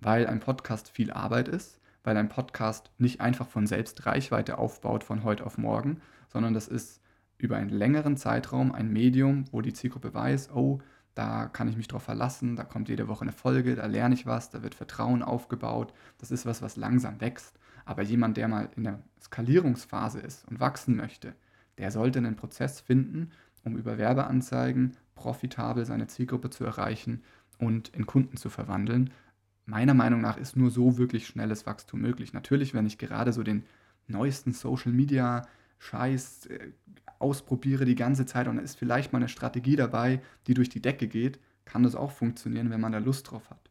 Weil 0.01 0.27
ein 0.27 0.41
Podcast 0.41 0.89
viel 0.89 1.11
Arbeit 1.11 1.49
ist, 1.49 1.79
weil 2.09 2.17
ein 2.17 2.31
Podcast 2.31 2.91
nicht 2.97 3.21
einfach 3.21 3.47
von 3.47 3.67
selbst 3.67 4.07
Reichweite 4.07 4.57
aufbaut 4.57 5.05
von 5.05 5.25
heute 5.25 5.45
auf 5.45 5.59
morgen, 5.59 6.01
sondern 6.29 6.55
das 6.55 6.67
ist 6.67 7.03
über 7.37 7.59
einen 7.59 7.69
längeren 7.69 8.17
Zeitraum 8.17 8.73
ein 8.73 8.91
Medium, 8.91 9.45
wo 9.51 9.61
die 9.61 9.75
Zielgruppe 9.75 10.15
weiß, 10.15 10.55
oh, 10.55 10.79
da 11.15 11.49
kann 11.49 11.69
ich 11.69 11.77
mich 11.77 11.87
drauf 11.87 12.05
verlassen, 12.05 12.57
da 12.57 12.65
kommt 12.65 12.89
jede 12.89 13.09
Woche 13.09 13.21
eine 13.23 13.33
Folge, 13.33 13.77
da 13.77 13.85
lerne 13.85 14.15
ich 14.15 14.25
was, 14.25 14.49
da 14.49 14.63
wird 14.63 14.75
Vertrauen 14.75 15.23
aufgebaut. 15.23 15.93
Das 16.17 16.31
ist 16.31 16.47
was, 16.47 16.63
was 16.63 16.77
langsam 16.77 17.21
wächst. 17.21 17.59
Aber 17.85 18.01
jemand, 18.01 18.39
der 18.39 18.49
mal 18.49 18.71
in 18.75 18.85
der 18.85 19.01
Skalierungsphase 19.21 20.21
ist 20.21 20.49
und 20.49 20.61
wachsen 20.61 20.97
möchte, 20.97 21.35
der 21.77 21.91
sollte 21.91 22.21
einen 22.21 22.37
Prozess 22.37 22.81
finden, 22.81 23.33
um 23.65 23.77
über 23.77 23.99
Werbeanzeigen 23.99 24.97
profitabel 25.15 25.85
seine 25.85 26.07
Zielgruppe 26.07 26.49
zu 26.49 26.65
erreichen 26.65 27.23
und 27.59 27.91
in 27.91 28.07
Kunden 28.07 28.39
zu 28.39 28.49
verwandeln. 28.49 29.11
Meiner 29.69 29.93
Meinung 29.93 30.23
nach 30.23 30.39
ist 30.39 30.57
nur 30.57 30.71
so 30.71 30.97
wirklich 30.97 31.27
schnelles 31.27 31.67
Wachstum 31.67 32.01
möglich. 32.01 32.33
Natürlich, 32.33 32.73
wenn 32.73 32.87
ich 32.87 32.97
gerade 32.97 33.35
so 33.35 33.43
den 33.43 33.65
neuesten 34.07 34.53
Social 34.53 34.93
Media 34.93 35.47
Scheiß 35.79 36.47
äh, 36.47 36.71
ausprobiere 37.19 37.85
die 37.85 37.95
ganze 37.95 38.25
Zeit 38.25 38.49
und 38.49 38.57
da 38.57 38.63
ist 38.63 38.79
vielleicht 38.79 39.13
mal 39.13 39.19
eine 39.19 39.29
Strategie 39.29 39.77
dabei, 39.77 40.23
die 40.47 40.55
durch 40.55 40.71
die 40.71 40.81
Decke 40.81 41.07
geht, 41.07 41.39
kann 41.67 41.83
das 41.83 41.95
auch 41.95 42.13
funktionieren, 42.13 42.71
wenn 42.71 42.81
man 42.81 42.93
da 42.93 42.99
Lust 42.99 43.31
drauf 43.31 43.51
hat. 43.51 43.71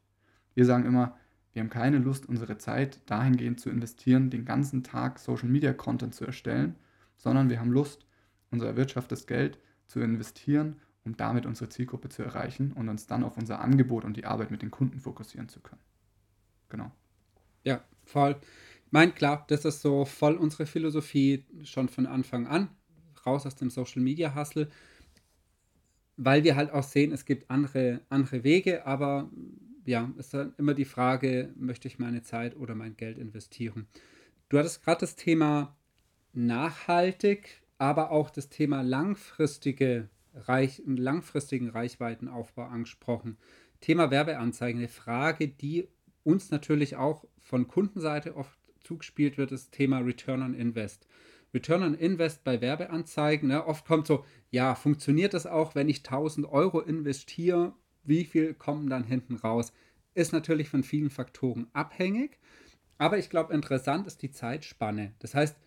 Wir 0.54 0.66
sagen 0.66 0.86
immer, 0.86 1.18
wir 1.54 1.64
haben 1.64 1.72
keine 1.72 1.98
Lust, 1.98 2.30
unsere 2.30 2.60
Zeit 2.60 3.02
dahingehend 3.08 3.60
zu 3.60 3.72
investieren, 3.72 4.30
den 4.30 4.46
ganzen 4.46 4.84
Tag 4.84 5.18
Social 5.18 5.50
Media 5.50 5.74
Content 5.74 6.14
zu 6.14 6.26
erstellen, 6.26 6.76
sondern 7.16 7.50
wir 7.50 7.60
haben 7.60 7.72
Lust, 7.72 8.06
unser 8.52 8.68
erwirtschaftetes 8.68 9.26
Geld 9.26 9.58
zu 9.88 10.00
investieren, 10.00 10.76
um 11.08 11.16
damit 11.16 11.46
unsere 11.46 11.70
Zielgruppe 11.70 12.10
zu 12.10 12.22
erreichen 12.22 12.74
und 12.74 12.90
uns 12.90 13.08
dann 13.08 13.24
auf 13.24 13.38
unser 13.38 13.62
Angebot 13.62 14.04
und 14.04 14.18
die 14.18 14.26
Arbeit 14.26 14.52
mit 14.52 14.62
den 14.62 14.72
Kunden 14.72 15.00
fokussieren 15.00 15.48
zu 15.48 15.62
können. 15.62 15.82
Genau. 16.68 16.92
Ja, 17.64 17.82
voll. 18.04 18.36
Ich 18.86 18.92
meine, 18.92 19.14
klar, 19.14 19.46
das 19.48 19.64
ist 19.64 19.82
so 19.82 20.04
voll 20.04 20.36
unsere 20.36 20.66
Philosophie 20.66 21.46
schon 21.64 21.88
von 21.88 22.06
Anfang 22.06 22.46
an 22.46 22.70
raus 23.26 23.46
aus 23.46 23.56
dem 23.56 23.70
Social 23.70 24.02
Media 24.02 24.36
Hustle, 24.36 24.70
weil 26.18 26.44
wir 26.44 26.56
halt 26.56 26.72
auch 26.72 26.84
sehen, 26.84 27.12
es 27.12 27.26
gibt 27.26 27.50
andere, 27.50 28.02
andere 28.10 28.44
Wege, 28.44 28.86
aber 28.86 29.30
ja, 29.86 30.12
ist 30.18 30.34
dann 30.34 30.54
immer 30.58 30.74
die 30.74 30.86
Frage, 30.86 31.54
möchte 31.56 31.88
ich 31.88 32.00
meine 32.00 32.22
Zeit 32.22 32.58
oder 32.58 32.76
mein 32.76 32.98
Geld 32.98 33.18
investieren? 33.18 33.88
Du 34.50 34.58
hattest 34.58 34.84
gerade 34.84 35.02
das 35.02 35.16
Thema 35.16 35.78
nachhaltig, 36.34 37.62
aber 37.78 38.12
auch 38.12 38.30
das 38.30 38.50
Thema 38.50 38.82
langfristige 38.82 40.10
Reich, 40.46 40.82
langfristigen 40.86 41.70
Reichweitenaufbau 41.70 42.64
angesprochen. 42.64 43.38
Thema 43.82 44.12
Werbeanzeigen, 44.12 44.80
eine 44.80 44.88
Frage, 44.88 45.48
die 45.48 45.88
uns 46.24 46.52
natürlich 46.52 46.96
auch 46.96 47.26
von 47.40 47.68
Kundenseite 47.68 48.36
oft 48.36 48.58
zugespielt 48.84 49.38
wird, 49.38 49.52
ist 49.52 49.72
Thema 49.72 50.00
Return 50.00 50.42
on 50.42 50.54
Invest. 50.54 51.08
Return 51.54 51.84
on 51.84 51.94
Invest 51.94 52.44
bei 52.44 52.62
Werbeanzeigen. 52.62 53.50
Ne? 53.50 53.66
Oft 53.66 53.86
kommt 53.86 54.08
so, 54.08 54.26
ja, 54.52 54.76
funktioniert 54.76 55.34
das 55.34 55.46
auch, 55.46 55.76
wenn 55.76 55.90
ich 55.90 56.00
1000 56.00 56.48
Euro 56.48 56.82
investiere? 56.82 57.74
Wie 58.04 58.26
viel 58.26 58.54
kommen 58.54 58.90
dann 58.90 59.04
hinten 59.04 59.36
raus? 59.36 59.74
Ist 60.14 60.34
natürlich 60.34 60.70
von 60.70 60.84
vielen 60.84 61.10
Faktoren 61.10 61.68
abhängig. 61.74 62.40
Aber 62.98 63.18
ich 63.18 63.30
glaube, 63.30 63.54
interessant 63.54 64.08
ist 64.08 64.22
die 64.22 64.32
Zeitspanne. 64.32 65.14
Das 65.20 65.36
heißt, 65.36 65.58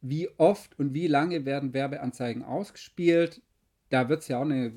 wie 0.00 0.28
oft 0.38 0.78
und 0.78 0.94
wie 0.94 1.06
lange 1.06 1.44
werden 1.44 1.74
Werbeanzeigen 1.74 2.42
ausgespielt? 2.42 3.42
Da 3.90 4.08
wird 4.08 4.22
es 4.22 4.28
ja 4.28 4.38
auch 4.38 4.44
eine, 4.44 4.72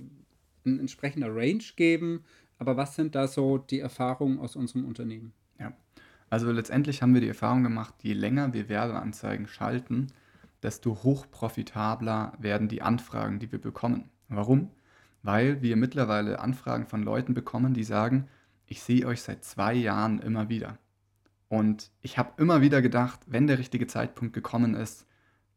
ein 0.66 0.80
entsprechender 0.80 1.34
Range 1.34 1.64
geben. 1.76 2.24
Aber 2.60 2.78
was 2.78 2.96
sind 2.96 3.16
da 3.16 3.28
so 3.28 3.58
die 3.58 3.80
Erfahrungen 3.80 4.40
aus 4.40 4.56
unserem 4.56 4.86
Unternehmen? 4.86 5.34
Ja, 5.60 5.74
also 6.30 6.52
letztendlich 6.52 7.02
haben 7.02 7.14
wir 7.14 7.22
die 7.22 7.28
Erfahrung 7.28 7.64
gemacht, 7.64 7.96
je 8.02 8.14
länger 8.14 8.54
wir 8.54 8.70
Werbeanzeigen 8.70 9.48
schalten, 9.48 10.08
desto 10.62 11.04
hochprofitabler 11.04 12.34
werden 12.40 12.68
die 12.68 12.82
Anfragen, 12.82 13.40
die 13.40 13.52
wir 13.52 13.60
bekommen. 13.60 14.10
Warum? 14.30 14.70
weil 15.24 15.62
wir 15.62 15.78
mittlerweile 15.78 16.40
Anfragen 16.40 16.86
von 16.86 17.02
Leuten 17.02 17.34
bekommen, 17.34 17.74
die 17.74 17.86
sagen, 17.86 18.28
ich 18.68 18.84
sehe 18.84 19.08
euch 19.08 19.22
seit 19.22 19.44
zwei 19.44 19.74
Jahren 19.74 20.20
immer 20.20 20.50
wieder. 20.50 20.78
Und 21.48 21.92
ich 22.02 22.18
habe 22.18 22.42
immer 22.42 22.62
wieder 22.62 22.82
gedacht, 22.82 23.22
wenn 23.26 23.48
der 23.48 23.58
richtige 23.58 23.88
Zeitpunkt 23.88 24.34
gekommen 24.34 24.76
ist, 24.76 25.08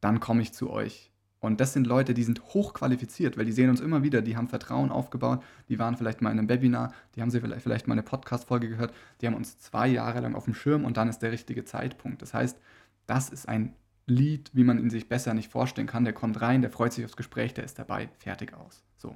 dann 0.00 0.20
komme 0.20 0.42
ich 0.42 0.52
zu 0.52 0.70
euch. 0.70 1.10
Und 1.46 1.60
das 1.60 1.72
sind 1.72 1.86
Leute, 1.86 2.12
die 2.12 2.24
sind 2.24 2.42
hochqualifiziert, 2.42 3.38
weil 3.38 3.44
die 3.44 3.52
sehen 3.52 3.70
uns 3.70 3.80
immer 3.80 4.02
wieder, 4.02 4.20
die 4.20 4.36
haben 4.36 4.48
Vertrauen 4.48 4.90
aufgebaut, 4.90 5.44
die 5.68 5.78
waren 5.78 5.96
vielleicht 5.96 6.20
mal 6.20 6.32
in 6.32 6.40
einem 6.40 6.48
Webinar, 6.48 6.92
die 7.14 7.22
haben 7.22 7.30
sie 7.30 7.40
vielleicht, 7.40 7.86
mal 7.86 7.92
eine 7.92 8.02
Podcast-Folge 8.02 8.68
gehört, 8.68 8.92
die 9.20 9.28
haben 9.28 9.36
uns 9.36 9.56
zwei 9.60 9.86
Jahre 9.86 10.18
lang 10.18 10.34
auf 10.34 10.46
dem 10.46 10.54
Schirm 10.54 10.84
und 10.84 10.96
dann 10.96 11.08
ist 11.08 11.20
der 11.20 11.30
richtige 11.30 11.64
Zeitpunkt. 11.64 12.20
Das 12.20 12.34
heißt, 12.34 12.58
das 13.06 13.28
ist 13.28 13.48
ein 13.48 13.76
Lied, 14.08 14.50
wie 14.54 14.64
man 14.64 14.80
ihn 14.80 14.90
sich 14.90 15.08
besser 15.08 15.34
nicht 15.34 15.52
vorstellen 15.52 15.86
kann. 15.86 16.02
Der 16.02 16.14
kommt 16.14 16.40
rein, 16.40 16.62
der 16.62 16.70
freut 16.72 16.92
sich 16.92 17.04
aufs 17.04 17.16
Gespräch, 17.16 17.54
der 17.54 17.62
ist 17.62 17.78
dabei, 17.78 18.08
fertig 18.18 18.52
aus. 18.52 18.82
So. 18.96 19.14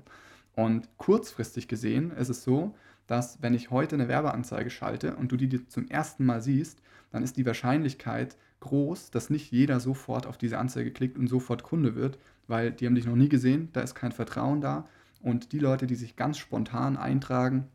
Und 0.55 0.89
kurzfristig 0.99 1.67
gesehen 1.67 2.13
ist 2.13 2.29
es 2.29 2.45
so, 2.45 2.77
dass 3.09 3.43
wenn 3.43 3.55
ich 3.55 3.73
heute 3.73 3.97
eine 3.97 4.07
Werbeanzeige 4.07 4.71
schalte 4.71 5.17
und 5.17 5.33
du 5.33 5.37
die 5.37 5.67
zum 5.67 5.89
ersten 5.89 6.25
Mal 6.27 6.41
siehst, 6.41 6.81
dann 7.11 7.25
ist 7.25 7.37
die 7.37 7.47
Wahrscheinlichkeit 7.47 8.37
groß, 8.61 9.11
dass 9.11 9.31
nicht 9.31 9.50
jeder 9.50 9.81
sofort 9.81 10.26
auf 10.26 10.38
diese 10.38 10.59
Anzeige 10.59 10.90
klickt 10.90 11.19
und 11.19 11.26
sofort 11.29 11.62
Kunde 11.62 11.95
wird, 11.95 12.19
weil 12.47 12.73
die 12.73 12.87
haben 12.87 12.95
dich 12.95 13.07
noch 13.07 13.17
nie 13.17 13.29
gesehen, 13.29 13.71
da 13.73 13.81
ist 13.81 13.95
kein 13.95 14.12
Vertrauen 14.12 14.61
da. 14.61 14.85
Und 15.23 15.52
die 15.52 15.59
Leute, 15.59 15.87
die 15.87 15.95
sich 15.95 16.17
ganz 16.17 16.38
spontan 16.38 16.97
eintragen, 16.97 17.69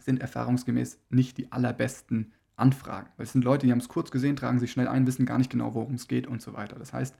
sind 0.00 0.20
erfahrungsgemäß 0.20 0.98
nicht 1.10 1.38
die 1.38 1.52
allerbesten 1.52 2.32
Anfragen. 2.56 3.08
Weil 3.16 3.24
es 3.24 3.32
sind 3.32 3.44
Leute, 3.44 3.66
die 3.66 3.72
haben 3.72 3.78
es 3.78 3.88
kurz 3.88 4.10
gesehen, 4.10 4.36
tragen 4.36 4.58
sich 4.58 4.72
schnell 4.72 4.88
ein, 4.88 5.06
wissen 5.06 5.26
gar 5.26 5.38
nicht 5.38 5.50
genau, 5.50 5.74
worum 5.74 5.94
es 5.94 6.08
geht 6.08 6.26
und 6.26 6.42
so 6.42 6.54
weiter. 6.54 6.78
Das 6.78 6.92
heißt, 6.92 7.16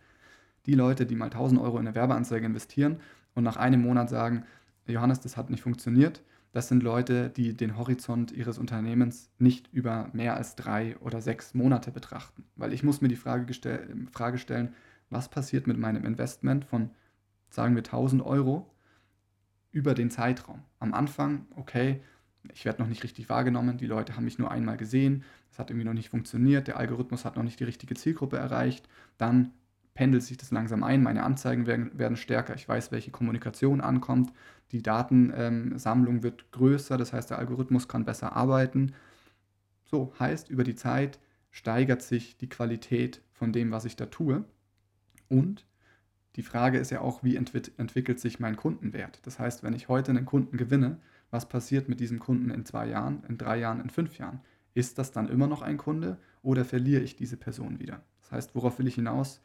die 0.67 0.75
Leute, 0.75 1.07
die 1.07 1.17
mal 1.17 1.27
1000 1.27 1.61
Euro 1.61 1.79
in 1.79 1.87
eine 1.87 1.95
Werbeanzeige 1.95 2.47
investieren 2.47 3.01
und 3.35 3.45
nach 3.45 3.57
einem 3.57 3.83
Monat 3.83 4.11
sagen, 4.11 4.45
Johannes, 4.87 5.21
das 5.21 5.37
hat 5.37 5.51
nicht 5.51 5.63
funktioniert, 5.63 6.23
das 6.53 6.69
sind 6.69 6.83
Leute, 6.83 7.31
die 7.31 7.57
den 7.57 7.79
Horizont 7.79 8.31
ihres 8.31 8.59
Unternehmens 8.59 9.31
nicht 9.39 9.73
über 9.73 10.11
mehr 10.13 10.37
als 10.37 10.55
drei 10.55 10.97
oder 10.99 11.23
sechs 11.23 11.55
Monate 11.55 11.91
betrachten. 11.91 12.45
Weil 12.57 12.75
ich 12.75 12.83
muss 12.83 13.01
mir 13.01 13.09
die 13.09 13.17
Frage, 13.17 13.47
gestell, 13.47 13.89
Frage 14.13 14.39
stellen, 14.39 14.75
was 15.09 15.31
passiert 15.31 15.67
mit 15.67 15.79
meinem 15.79 16.05
Investment 16.05 16.65
von, 16.65 16.91
sagen 17.49 17.75
wir, 17.75 17.83
1000 17.83 18.23
Euro 18.23 18.71
über 19.71 19.95
den 19.95 20.11
Zeitraum. 20.11 20.63
Am 20.79 20.93
Anfang, 20.93 21.47
okay, 21.57 22.03
ich 22.53 22.65
werde 22.67 22.83
noch 22.83 22.89
nicht 22.89 23.03
richtig 23.03 23.31
wahrgenommen, 23.31 23.79
die 23.79 23.87
Leute 23.87 24.17
haben 24.17 24.25
mich 24.25 24.39
nur 24.39 24.51
einmal 24.51 24.77
gesehen, 24.77 25.25
es 25.51 25.59
hat 25.59 25.71
irgendwie 25.71 25.87
noch 25.87 25.95
nicht 25.95 26.11
funktioniert, 26.11 26.67
der 26.67 26.77
Algorithmus 26.77 27.25
hat 27.25 27.37
noch 27.37 27.43
nicht 27.43 27.61
die 27.61 27.65
richtige 27.65 27.95
Zielgruppe 27.95 28.37
erreicht, 28.37 28.89
dann 29.17 29.53
pendelt 29.95 30.23
sich 30.23 30.37
das 30.37 30.51
langsam 30.51 30.83
ein, 30.83 31.03
meine 31.03 31.23
Anzeigen 31.23 31.67
werden, 31.67 31.97
werden 31.99 32.17
stärker, 32.17 32.55
ich 32.55 32.69
weiß, 32.69 32.93
welche 32.93 33.11
Kommunikation 33.11 33.81
ankommt, 33.81 34.33
die 34.73 34.83
Datensammlung 34.83 36.23
wird 36.23 36.51
größer, 36.51 36.97
das 36.97 37.13
heißt, 37.13 37.31
der 37.31 37.39
Algorithmus 37.39 37.89
kann 37.89 38.07
besser 38.07 38.35
arbeiten. 38.35 38.95
So 39.85 40.15
heißt, 40.19 40.49
über 40.49 40.65
die 40.65 40.75
Zeit 40.75 41.19
steigert 41.51 42.01
sich 42.01 42.39
die 42.39 42.49
Qualität 42.49 43.21
von 43.33 43.53
dem, 43.53 43.71
was 43.71 43.85
ich 43.85 43.97
da 43.97 44.07
tue. 44.07 44.45
Und 45.29 45.67
die 46.37 46.43
Frage 46.43 46.79
ist 46.79 46.91
ja 46.91 47.03
auch, 47.03 47.23
wie 47.23 47.37
entwick 47.37 47.73
entwickelt 47.77 48.19
sich 48.19 48.41
mein 48.41 48.57
Kundenwert? 48.57 49.21
Das 49.27 49.39
heißt, 49.39 49.63
wenn 49.63 49.75
ich 49.75 49.89
heute 49.89 50.13
einen 50.13 50.25
Kunden 50.25 50.57
gewinne, 50.57 50.99
was 51.31 51.47
passiert 51.47 51.91
mit 51.91 52.01
diesem 52.01 52.19
Kunden 52.19 52.51
in 52.51 52.65
zwei 52.65 52.87
Jahren, 52.87 53.23
in 53.29 53.37
drei 53.37 53.59
Jahren, 53.59 53.81
in 53.81 53.91
fünf 53.91 54.17
Jahren? 54.17 54.41
Ist 54.73 54.97
das 54.97 55.13
dann 55.13 55.29
immer 55.29 55.47
noch 55.47 55.61
ein 55.61 55.77
Kunde 55.77 56.17
oder 56.43 56.65
verliere 56.65 57.03
ich 57.03 57.17
diese 57.17 57.37
Person 57.37 57.79
wieder? 57.79 58.03
Das 58.23 58.33
heißt, 58.33 58.55
worauf 58.55 58.79
will 58.79 58.87
ich 58.87 58.95
hinaus? 58.95 59.43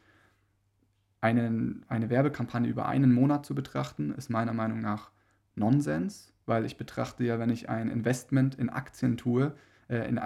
Einen, 1.20 1.84
eine 1.88 2.10
Werbekampagne 2.10 2.68
über 2.68 2.86
einen 2.86 3.12
Monat 3.12 3.44
zu 3.44 3.54
betrachten, 3.54 4.12
ist 4.12 4.30
meiner 4.30 4.52
Meinung 4.52 4.80
nach 4.80 5.10
Nonsens, 5.54 6.32
weil 6.46 6.64
ich 6.64 6.76
betrachte 6.76 7.24
ja, 7.24 7.38
wenn 7.38 7.50
ich 7.50 7.68
ein 7.68 7.90
Investment 7.90 8.54
in 8.54 8.70
Aktien 8.70 9.16
tue, 9.16 9.54
äh, 9.88 10.08
in, 10.08 10.20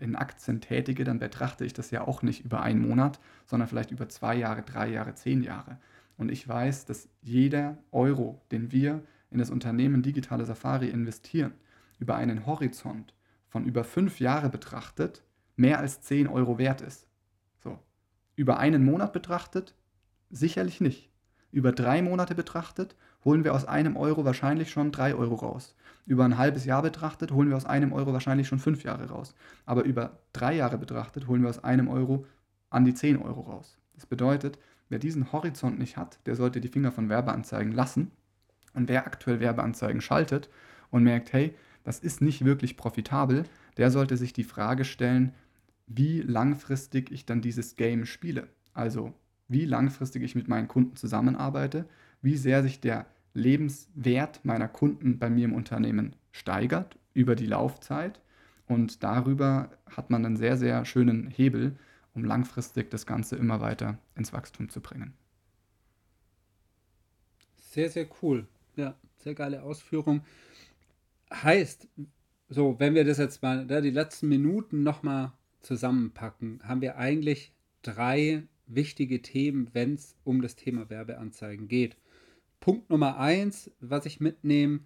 in 0.00 0.16
Aktien 0.16 0.60
tätige, 0.60 1.04
dann 1.04 1.18
betrachte 1.18 1.64
ich 1.64 1.72
das 1.72 1.90
ja 1.90 2.06
auch 2.06 2.22
nicht 2.22 2.44
über 2.44 2.62
einen 2.62 2.80
Monat, 2.80 3.20
sondern 3.46 3.68
vielleicht 3.68 3.90
über 3.90 4.08
zwei 4.08 4.36
Jahre, 4.36 4.62
drei 4.62 4.88
Jahre, 4.88 5.14
zehn 5.14 5.42
Jahre. 5.42 5.78
Und 6.16 6.30
ich 6.30 6.46
weiß, 6.48 6.84
dass 6.84 7.08
jeder 7.22 7.78
Euro, 7.90 8.40
den 8.50 8.72
wir 8.72 9.02
in 9.30 9.38
das 9.38 9.50
Unternehmen 9.50 10.02
Digitale 10.02 10.44
Safari 10.44 10.88
investieren, 10.88 11.52
über 11.98 12.16
einen 12.16 12.46
Horizont 12.46 13.14
von 13.48 13.64
über 13.64 13.84
fünf 13.84 14.20
Jahre 14.20 14.48
betrachtet, 14.48 15.22
mehr 15.56 15.78
als 15.80 16.00
10 16.02 16.28
Euro 16.28 16.58
wert 16.58 16.80
ist. 16.80 17.06
So. 17.58 17.78
Über 18.36 18.58
einen 18.58 18.84
Monat 18.84 19.12
betrachtet 19.12 19.74
Sicherlich 20.30 20.80
nicht. 20.80 21.10
Über 21.50 21.72
drei 21.72 22.02
Monate 22.02 22.34
betrachtet 22.34 22.96
holen 23.24 23.44
wir 23.44 23.54
aus 23.54 23.64
einem 23.64 23.96
Euro 23.96 24.24
wahrscheinlich 24.24 24.70
schon 24.70 24.92
drei 24.92 25.14
Euro 25.14 25.36
raus. 25.36 25.74
Über 26.06 26.24
ein 26.24 26.38
halbes 26.38 26.64
Jahr 26.64 26.82
betrachtet 26.82 27.32
holen 27.32 27.48
wir 27.48 27.56
aus 27.56 27.64
einem 27.64 27.92
Euro 27.92 28.12
wahrscheinlich 28.12 28.48
schon 28.48 28.58
fünf 28.58 28.84
Jahre 28.84 29.08
raus. 29.08 29.34
Aber 29.64 29.84
über 29.84 30.20
drei 30.32 30.54
Jahre 30.54 30.78
betrachtet 30.78 31.26
holen 31.26 31.42
wir 31.42 31.48
aus 31.48 31.64
einem 31.64 31.88
Euro 31.88 32.26
an 32.70 32.84
die 32.84 32.94
zehn 32.94 33.16
Euro 33.16 33.40
raus. 33.40 33.78
Das 33.94 34.06
bedeutet, 34.06 34.58
wer 34.88 34.98
diesen 34.98 35.32
Horizont 35.32 35.78
nicht 35.78 35.96
hat, 35.96 36.18
der 36.26 36.36
sollte 36.36 36.60
die 36.60 36.68
Finger 36.68 36.92
von 36.92 37.08
Werbeanzeigen 37.08 37.72
lassen. 37.72 38.10
Und 38.74 38.88
wer 38.88 39.06
aktuell 39.06 39.40
Werbeanzeigen 39.40 40.00
schaltet 40.00 40.50
und 40.90 41.02
merkt, 41.02 41.32
hey, 41.32 41.54
das 41.84 41.98
ist 41.98 42.20
nicht 42.20 42.44
wirklich 42.44 42.76
profitabel, 42.76 43.44
der 43.78 43.90
sollte 43.90 44.16
sich 44.18 44.34
die 44.34 44.44
Frage 44.44 44.84
stellen, 44.84 45.34
wie 45.86 46.20
langfristig 46.20 47.10
ich 47.10 47.24
dann 47.24 47.40
dieses 47.40 47.76
Game 47.76 48.04
spiele. 48.04 48.48
Also 48.74 49.14
wie 49.48 49.64
langfristig 49.64 50.22
ich 50.22 50.34
mit 50.34 50.48
meinen 50.48 50.68
Kunden 50.68 50.96
zusammenarbeite, 50.96 51.86
wie 52.22 52.36
sehr 52.36 52.62
sich 52.62 52.80
der 52.80 53.06
Lebenswert 53.34 54.44
meiner 54.44 54.68
Kunden 54.68 55.18
bei 55.18 55.30
mir 55.30 55.46
im 55.46 55.54
Unternehmen 55.54 56.14
steigert 56.32 56.98
über 57.14 57.34
die 57.34 57.46
Laufzeit. 57.46 58.20
Und 58.66 59.02
darüber 59.02 59.70
hat 59.90 60.10
man 60.10 60.26
einen 60.26 60.36
sehr, 60.36 60.56
sehr 60.56 60.84
schönen 60.84 61.28
Hebel, 61.28 61.76
um 62.14 62.24
langfristig 62.24 62.90
das 62.90 63.06
Ganze 63.06 63.36
immer 63.36 63.60
weiter 63.60 63.98
ins 64.14 64.32
Wachstum 64.32 64.68
zu 64.68 64.80
bringen. 64.80 65.14
Sehr, 67.56 67.88
sehr 67.88 68.06
cool. 68.22 68.46
Ja, 68.76 68.94
sehr 69.16 69.34
geile 69.34 69.62
Ausführung. 69.62 70.22
Heißt, 71.32 71.88
so, 72.48 72.78
wenn 72.80 72.94
wir 72.94 73.04
das 73.04 73.18
jetzt 73.18 73.42
mal, 73.42 73.66
die 73.66 73.90
letzten 73.90 74.28
Minuten 74.28 74.82
nochmal 74.82 75.32
zusammenpacken, 75.60 76.60
haben 76.64 76.80
wir 76.80 76.96
eigentlich 76.96 77.52
drei 77.82 78.44
wichtige 78.68 79.22
Themen, 79.22 79.70
wenn 79.72 79.94
es 79.94 80.16
um 80.24 80.42
das 80.42 80.56
Thema 80.56 80.90
Werbeanzeigen 80.90 81.68
geht. 81.68 81.96
Punkt 82.60 82.90
Nummer 82.90 83.18
eins, 83.18 83.70
was 83.80 84.06
ich 84.06 84.20
mitnehme, 84.20 84.80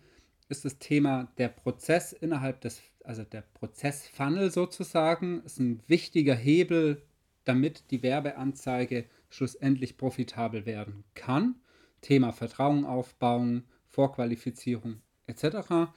ist 0.48 0.64
das 0.64 0.78
Thema 0.78 1.32
der 1.38 1.48
Prozess 1.48 2.12
innerhalb 2.12 2.60
des, 2.60 2.82
also 3.04 3.24
der 3.24 3.42
Prozessfunnel 3.54 4.50
sozusagen, 4.50 5.42
ist 5.44 5.58
ein 5.58 5.80
wichtiger 5.86 6.34
Hebel, 6.34 7.02
damit 7.44 7.90
die 7.90 8.02
Werbeanzeige 8.02 9.06
schlussendlich 9.30 9.96
profitabel 9.96 10.66
werden 10.66 11.04
kann. 11.14 11.56
Thema 12.02 12.32
Vertrauen 12.32 12.84
aufbauen, 12.84 13.64
Vorqualifizierung 13.88 15.00
etc. 15.26 15.90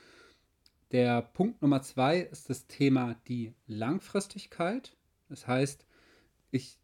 Der 0.91 1.21
Punkt 1.21 1.61
Nummer 1.61 1.81
zwei 1.81 2.19
ist 2.19 2.49
das 2.49 2.67
Thema 2.67 3.15
die 3.27 3.53
Langfristigkeit. 3.67 4.95
Das 5.27 5.47
heißt, 5.47 5.85
ich 6.51 6.77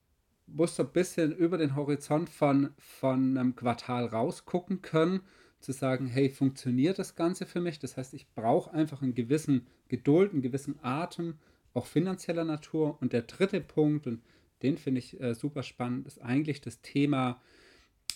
muss 0.48 0.76
so 0.76 0.84
ein 0.84 0.92
bisschen 0.92 1.32
über 1.32 1.58
den 1.58 1.76
Horizont 1.76 2.30
von, 2.30 2.72
von 2.78 3.38
einem 3.38 3.56
Quartal 3.56 4.06
rausgucken 4.06 4.82
können, 4.82 5.22
zu 5.60 5.72
sagen, 5.72 6.08
hey, 6.08 6.30
funktioniert 6.30 7.00
das 7.00 7.16
Ganze 7.16 7.46
für 7.46 7.62
mich? 7.62 7.80
Das 7.80 7.98
heißt, 7.98 8.14
ich 8.14 8.28
brauche 8.34 8.74
einfach 8.74 9.02
einen 9.02 9.14
gewissen 9.14 9.68
Geduld, 9.88 10.34
einen 10.34 10.42
gewissen 10.42 10.80
Atem, 10.82 11.36
auch 11.74 11.86
finanzieller 11.86 12.44
Natur. 12.44 12.98
Und 13.02 13.14
der 13.14 13.22
dritte 13.22 13.62
Punkt, 13.62 14.08
und 14.08 14.22
den 14.64 14.78
finde 14.78 15.00
ich 15.00 15.20
äh, 15.22 15.36
super 15.36 15.64
spannend, 15.64 16.08
ist 16.08 16.22
eigentlich 16.22 16.62
das 16.62 16.82
Thema, 16.82 17.40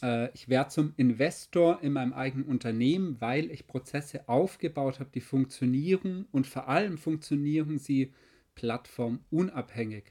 äh, 0.01 0.31
ich 0.33 0.49
werde 0.49 0.69
zum 0.69 0.93
Investor 0.97 1.81
in 1.81 1.93
meinem 1.93 2.13
eigenen 2.13 2.47
Unternehmen, 2.47 3.21
weil 3.21 3.51
ich 3.51 3.67
Prozesse 3.67 4.27
aufgebaut 4.27 4.99
habe, 4.99 5.09
die 5.13 5.21
funktionieren 5.21 6.27
und 6.31 6.47
vor 6.47 6.67
allem 6.67 6.97
funktionieren 6.97 7.77
sie 7.77 8.11
plattformunabhängig 8.55 10.05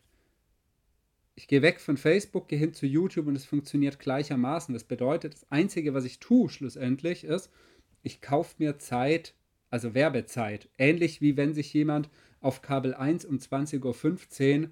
ich 1.36 1.48
gehe 1.48 1.62
weg 1.62 1.80
von 1.80 1.96
Facebook, 1.96 2.48
gehe 2.48 2.58
hin 2.58 2.74
zu 2.74 2.86
YouTube 2.86 3.26
und 3.26 3.36
es 3.36 3.44
funktioniert 3.44 3.98
gleichermaßen. 3.98 4.72
Das 4.72 4.84
bedeutet, 4.84 5.34
das 5.34 5.50
Einzige, 5.50 5.94
was 5.94 6.04
ich 6.04 6.20
tue 6.20 6.48
schlussendlich, 6.48 7.24
ist, 7.24 7.50
ich 8.02 8.20
kaufe 8.20 8.54
mir 8.58 8.78
Zeit, 8.78 9.34
also 9.70 9.94
Werbezeit. 9.94 10.68
Ähnlich 10.78 11.20
wie 11.20 11.36
wenn 11.36 11.54
sich 11.54 11.72
jemand 11.72 12.08
auf 12.40 12.62
Kabel 12.62 12.94
1 12.94 13.24
um 13.24 13.38
20.15 13.38 14.62
Uhr 14.62 14.70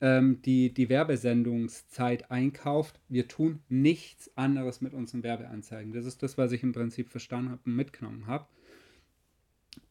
ähm, 0.00 0.40
die, 0.42 0.72
die 0.72 0.88
Werbesendungszeit 0.88 2.30
einkauft. 2.30 3.00
Wir 3.08 3.28
tun 3.28 3.60
nichts 3.68 4.30
anderes 4.36 4.80
mit 4.80 4.94
unseren 4.94 5.22
Werbeanzeigen. 5.22 5.92
Das 5.92 6.06
ist 6.06 6.22
das, 6.22 6.38
was 6.38 6.52
ich 6.52 6.62
im 6.62 6.72
Prinzip 6.72 7.10
verstanden 7.10 7.50
habe 7.50 7.62
und 7.66 7.76
mitgenommen 7.76 8.26
habe. 8.26 8.46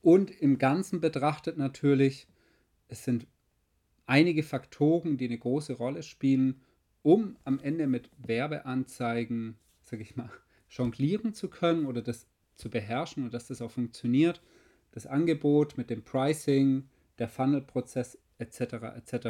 Und 0.02 0.32
im 0.32 0.58
Ganzen 0.58 1.00
betrachtet 1.00 1.58
natürlich, 1.58 2.28
es 2.88 3.04
sind 3.04 3.28
einige 4.10 4.41
Faktoren, 4.41 5.17
die 5.17 5.26
eine 5.26 5.38
große 5.38 5.74
Rolle 5.74 6.02
spielen, 6.02 6.62
um 7.04 7.38
am 7.43 7.60
Ende 7.60 7.88
mit 7.88 8.10
Werbeanzeigen, 8.17 9.56
sag 9.84 10.00
ich 10.02 10.15
mal, 10.15 10.30
jonglieren 10.69 11.34
zu 11.34 11.48
können 11.48 11.86
oder 11.86 12.02
das 12.02 12.28
zu 12.56 12.69
beherrschen 12.69 13.24
und 13.24 13.34
dass 13.34 13.48
das 13.48 13.62
auch 13.62 13.72
funktioniert. 13.72 14.41
Das 14.91 15.06
Angebot 15.06 15.78
mit 15.78 15.89
dem 15.91 16.04
Pricing, 16.04 16.89
der 17.19 17.30
Funnel-Prozess 17.30 18.17
etc. 18.39 18.62
etc. 18.98 19.28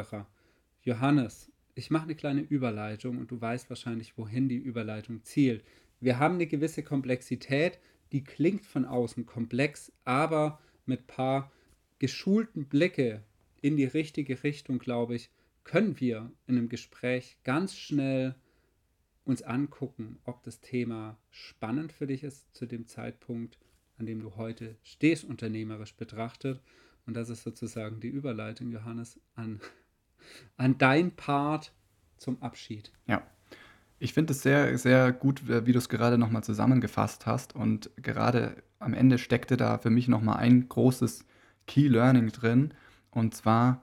Johannes, 0.82 1.52
ich 1.74 1.90
mache 1.90 2.04
eine 2.04 2.14
kleine 2.14 2.40
Überleitung 2.40 3.18
und 3.18 3.30
du 3.30 3.40
weißt 3.40 3.68
wahrscheinlich, 3.68 4.16
wohin 4.16 4.48
die 4.48 4.56
Überleitung 4.56 5.22
zielt. 5.22 5.62
Wir 6.00 6.18
haben 6.18 6.36
eine 6.36 6.46
gewisse 6.46 6.82
Komplexität, 6.82 7.78
die 8.12 8.24
klingt 8.24 8.64
von 8.64 8.86
außen 8.86 9.26
komplex, 9.26 9.92
aber 10.04 10.58
mit 10.86 11.06
paar 11.06 11.52
geschulten 11.98 12.64
Blicke 12.64 13.22
in 13.60 13.76
die 13.76 13.84
richtige 13.84 14.42
Richtung, 14.42 14.78
glaube 14.78 15.14
ich, 15.14 15.30
können 15.64 16.00
wir 16.00 16.32
in 16.46 16.56
einem 16.56 16.68
Gespräch 16.68 17.36
ganz 17.44 17.76
schnell 17.76 18.34
uns 19.24 19.42
angucken, 19.42 20.18
ob 20.24 20.42
das 20.42 20.60
Thema 20.60 21.18
spannend 21.30 21.92
für 21.92 22.06
dich 22.06 22.24
ist 22.24 22.54
zu 22.54 22.66
dem 22.66 22.86
Zeitpunkt, 22.86 23.58
an 23.98 24.06
dem 24.06 24.20
du 24.20 24.36
heute 24.36 24.76
stehst, 24.82 25.24
unternehmerisch 25.24 25.94
betrachtet. 25.94 26.60
Und 27.06 27.14
das 27.14 27.28
ist 27.28 27.42
sozusagen 27.42 28.00
die 28.00 28.08
Überleitung, 28.08 28.72
Johannes, 28.72 29.20
an, 29.34 29.60
an 30.56 30.78
dein 30.78 31.14
Part 31.14 31.72
zum 32.16 32.42
Abschied. 32.42 32.92
Ja, 33.06 33.26
ich 33.98 34.14
finde 34.14 34.32
es 34.32 34.42
sehr, 34.42 34.76
sehr 34.78 35.12
gut, 35.12 35.42
wie 35.46 35.72
du 35.72 35.78
es 35.78 35.88
gerade 35.88 36.16
nochmal 36.18 36.42
zusammengefasst 36.42 37.26
hast. 37.26 37.54
Und 37.54 37.90
gerade 37.96 38.62
am 38.78 38.94
Ende 38.94 39.18
steckte 39.18 39.56
da 39.56 39.78
für 39.78 39.90
mich 39.90 40.08
nochmal 40.08 40.38
ein 40.38 40.68
großes 40.68 41.26
Key 41.66 41.88
Learning 41.88 42.28
drin. 42.32 42.72
Und 43.10 43.34
zwar 43.34 43.82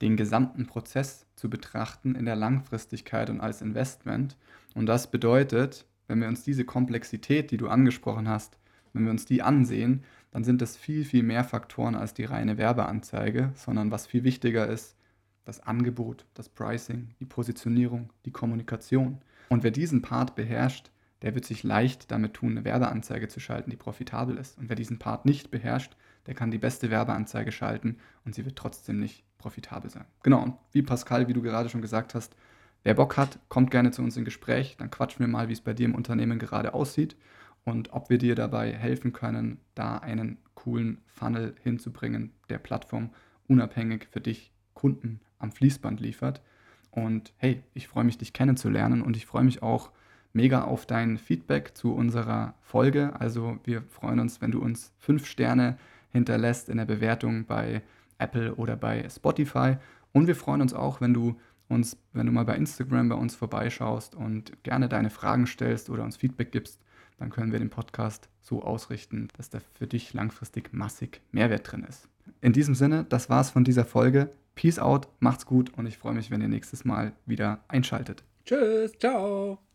den 0.00 0.16
gesamten 0.16 0.66
Prozess 0.66 1.26
zu 1.34 1.50
betrachten 1.50 2.14
in 2.14 2.24
der 2.24 2.36
Langfristigkeit 2.36 3.30
und 3.30 3.40
als 3.40 3.62
Investment. 3.62 4.36
Und 4.74 4.86
das 4.86 5.10
bedeutet, 5.10 5.86
wenn 6.06 6.20
wir 6.20 6.28
uns 6.28 6.42
diese 6.42 6.64
Komplexität, 6.64 7.50
die 7.50 7.56
du 7.56 7.68
angesprochen 7.68 8.28
hast, 8.28 8.58
wenn 8.92 9.04
wir 9.04 9.10
uns 9.10 9.26
die 9.26 9.42
ansehen, 9.42 10.04
dann 10.30 10.44
sind 10.44 10.62
das 10.62 10.76
viel, 10.76 11.04
viel 11.04 11.22
mehr 11.22 11.44
Faktoren 11.44 11.94
als 11.94 12.14
die 12.14 12.24
reine 12.24 12.58
Werbeanzeige, 12.58 13.52
sondern 13.54 13.90
was 13.90 14.06
viel 14.06 14.24
wichtiger 14.24 14.66
ist, 14.66 14.96
das 15.44 15.60
Angebot, 15.60 16.26
das 16.34 16.48
Pricing, 16.48 17.14
die 17.20 17.24
Positionierung, 17.24 18.12
die 18.24 18.30
Kommunikation. 18.30 19.18
Und 19.48 19.62
wer 19.62 19.70
diesen 19.70 20.02
Part 20.02 20.34
beherrscht, 20.34 20.90
der 21.22 21.34
wird 21.34 21.44
sich 21.44 21.62
leicht 21.62 22.10
damit 22.10 22.34
tun, 22.34 22.52
eine 22.52 22.64
Werbeanzeige 22.64 23.28
zu 23.28 23.40
schalten, 23.40 23.70
die 23.70 23.76
profitabel 23.76 24.36
ist. 24.36 24.58
Und 24.58 24.68
wer 24.68 24.76
diesen 24.76 24.98
Part 24.98 25.24
nicht 25.24 25.50
beherrscht, 25.50 25.96
der 26.28 26.34
kann 26.34 26.50
die 26.50 26.58
beste 26.58 26.90
Werbeanzeige 26.90 27.50
schalten 27.50 27.96
und 28.26 28.34
sie 28.34 28.44
wird 28.44 28.56
trotzdem 28.56 29.00
nicht 29.00 29.24
profitabel 29.38 29.90
sein. 29.90 30.04
Genau, 30.22 30.42
und 30.42 30.54
wie 30.72 30.82
Pascal, 30.82 31.26
wie 31.26 31.32
du 31.32 31.40
gerade 31.40 31.70
schon 31.70 31.80
gesagt 31.80 32.14
hast, 32.14 32.36
wer 32.84 32.92
Bock 32.92 33.16
hat, 33.16 33.38
kommt 33.48 33.70
gerne 33.70 33.92
zu 33.92 34.02
uns 34.02 34.16
in 34.18 34.26
Gespräch, 34.26 34.76
dann 34.78 34.90
quatschen 34.90 35.20
wir 35.20 35.28
mal, 35.28 35.48
wie 35.48 35.54
es 35.54 35.62
bei 35.62 35.72
dir 35.72 35.86
im 35.86 35.94
Unternehmen 35.94 36.38
gerade 36.38 36.74
aussieht 36.74 37.16
und 37.64 37.94
ob 37.94 38.10
wir 38.10 38.18
dir 38.18 38.34
dabei 38.34 38.74
helfen 38.74 39.14
können, 39.14 39.58
da 39.74 39.96
einen 39.96 40.36
coolen 40.54 41.00
Funnel 41.06 41.54
hinzubringen, 41.62 42.34
der 42.50 42.58
Plattform 42.58 43.08
unabhängig 43.46 44.06
für 44.10 44.20
dich 44.20 44.52
Kunden 44.74 45.20
am 45.38 45.50
Fließband 45.50 45.98
liefert. 45.98 46.42
Und 46.90 47.32
hey, 47.38 47.62
ich 47.72 47.88
freue 47.88 48.04
mich, 48.04 48.18
dich 48.18 48.34
kennenzulernen 48.34 49.00
und 49.00 49.16
ich 49.16 49.24
freue 49.24 49.44
mich 49.44 49.62
auch 49.62 49.92
mega 50.34 50.64
auf 50.64 50.84
dein 50.84 51.16
Feedback 51.16 51.74
zu 51.74 51.94
unserer 51.94 52.54
Folge. 52.60 53.18
Also 53.18 53.58
wir 53.64 53.82
freuen 53.82 54.20
uns, 54.20 54.42
wenn 54.42 54.50
du 54.50 54.60
uns 54.60 54.92
fünf 54.98 55.26
Sterne 55.26 55.78
hinterlässt 56.18 56.68
in 56.68 56.76
der 56.76 56.84
Bewertung 56.84 57.46
bei 57.46 57.82
Apple 58.18 58.54
oder 58.54 58.76
bei 58.76 59.08
Spotify. 59.08 59.76
Und 60.12 60.26
wir 60.26 60.36
freuen 60.36 60.60
uns 60.60 60.74
auch, 60.74 61.00
wenn 61.00 61.14
du 61.14 61.36
uns, 61.68 61.96
wenn 62.12 62.26
du 62.26 62.32
mal 62.32 62.44
bei 62.44 62.56
Instagram 62.56 63.08
bei 63.08 63.14
uns 63.14 63.34
vorbeischaust 63.34 64.14
und 64.14 64.62
gerne 64.62 64.88
deine 64.88 65.10
Fragen 65.10 65.46
stellst 65.46 65.90
oder 65.90 66.02
uns 66.02 66.16
Feedback 66.16 66.50
gibst, 66.50 66.80
dann 67.18 67.30
können 67.30 67.52
wir 67.52 67.58
den 67.58 67.70
Podcast 67.70 68.28
so 68.40 68.62
ausrichten, 68.62 69.28
dass 69.36 69.50
da 69.50 69.58
für 69.74 69.86
dich 69.86 70.14
langfristig 70.14 70.72
massig 70.72 71.20
Mehrwert 71.32 71.70
drin 71.70 71.84
ist. 71.88 72.08
In 72.40 72.52
diesem 72.52 72.74
Sinne, 72.74 73.04
das 73.08 73.28
war's 73.28 73.50
von 73.50 73.64
dieser 73.64 73.84
Folge. 73.84 74.30
Peace 74.54 74.78
out, 74.78 75.08
macht's 75.20 75.46
gut 75.46 75.72
und 75.76 75.86
ich 75.86 75.98
freue 75.98 76.14
mich, 76.14 76.30
wenn 76.30 76.40
ihr 76.40 76.48
nächstes 76.48 76.84
Mal 76.84 77.12
wieder 77.26 77.64
einschaltet. 77.68 78.24
Tschüss, 78.44 78.92
ciao. 78.98 79.67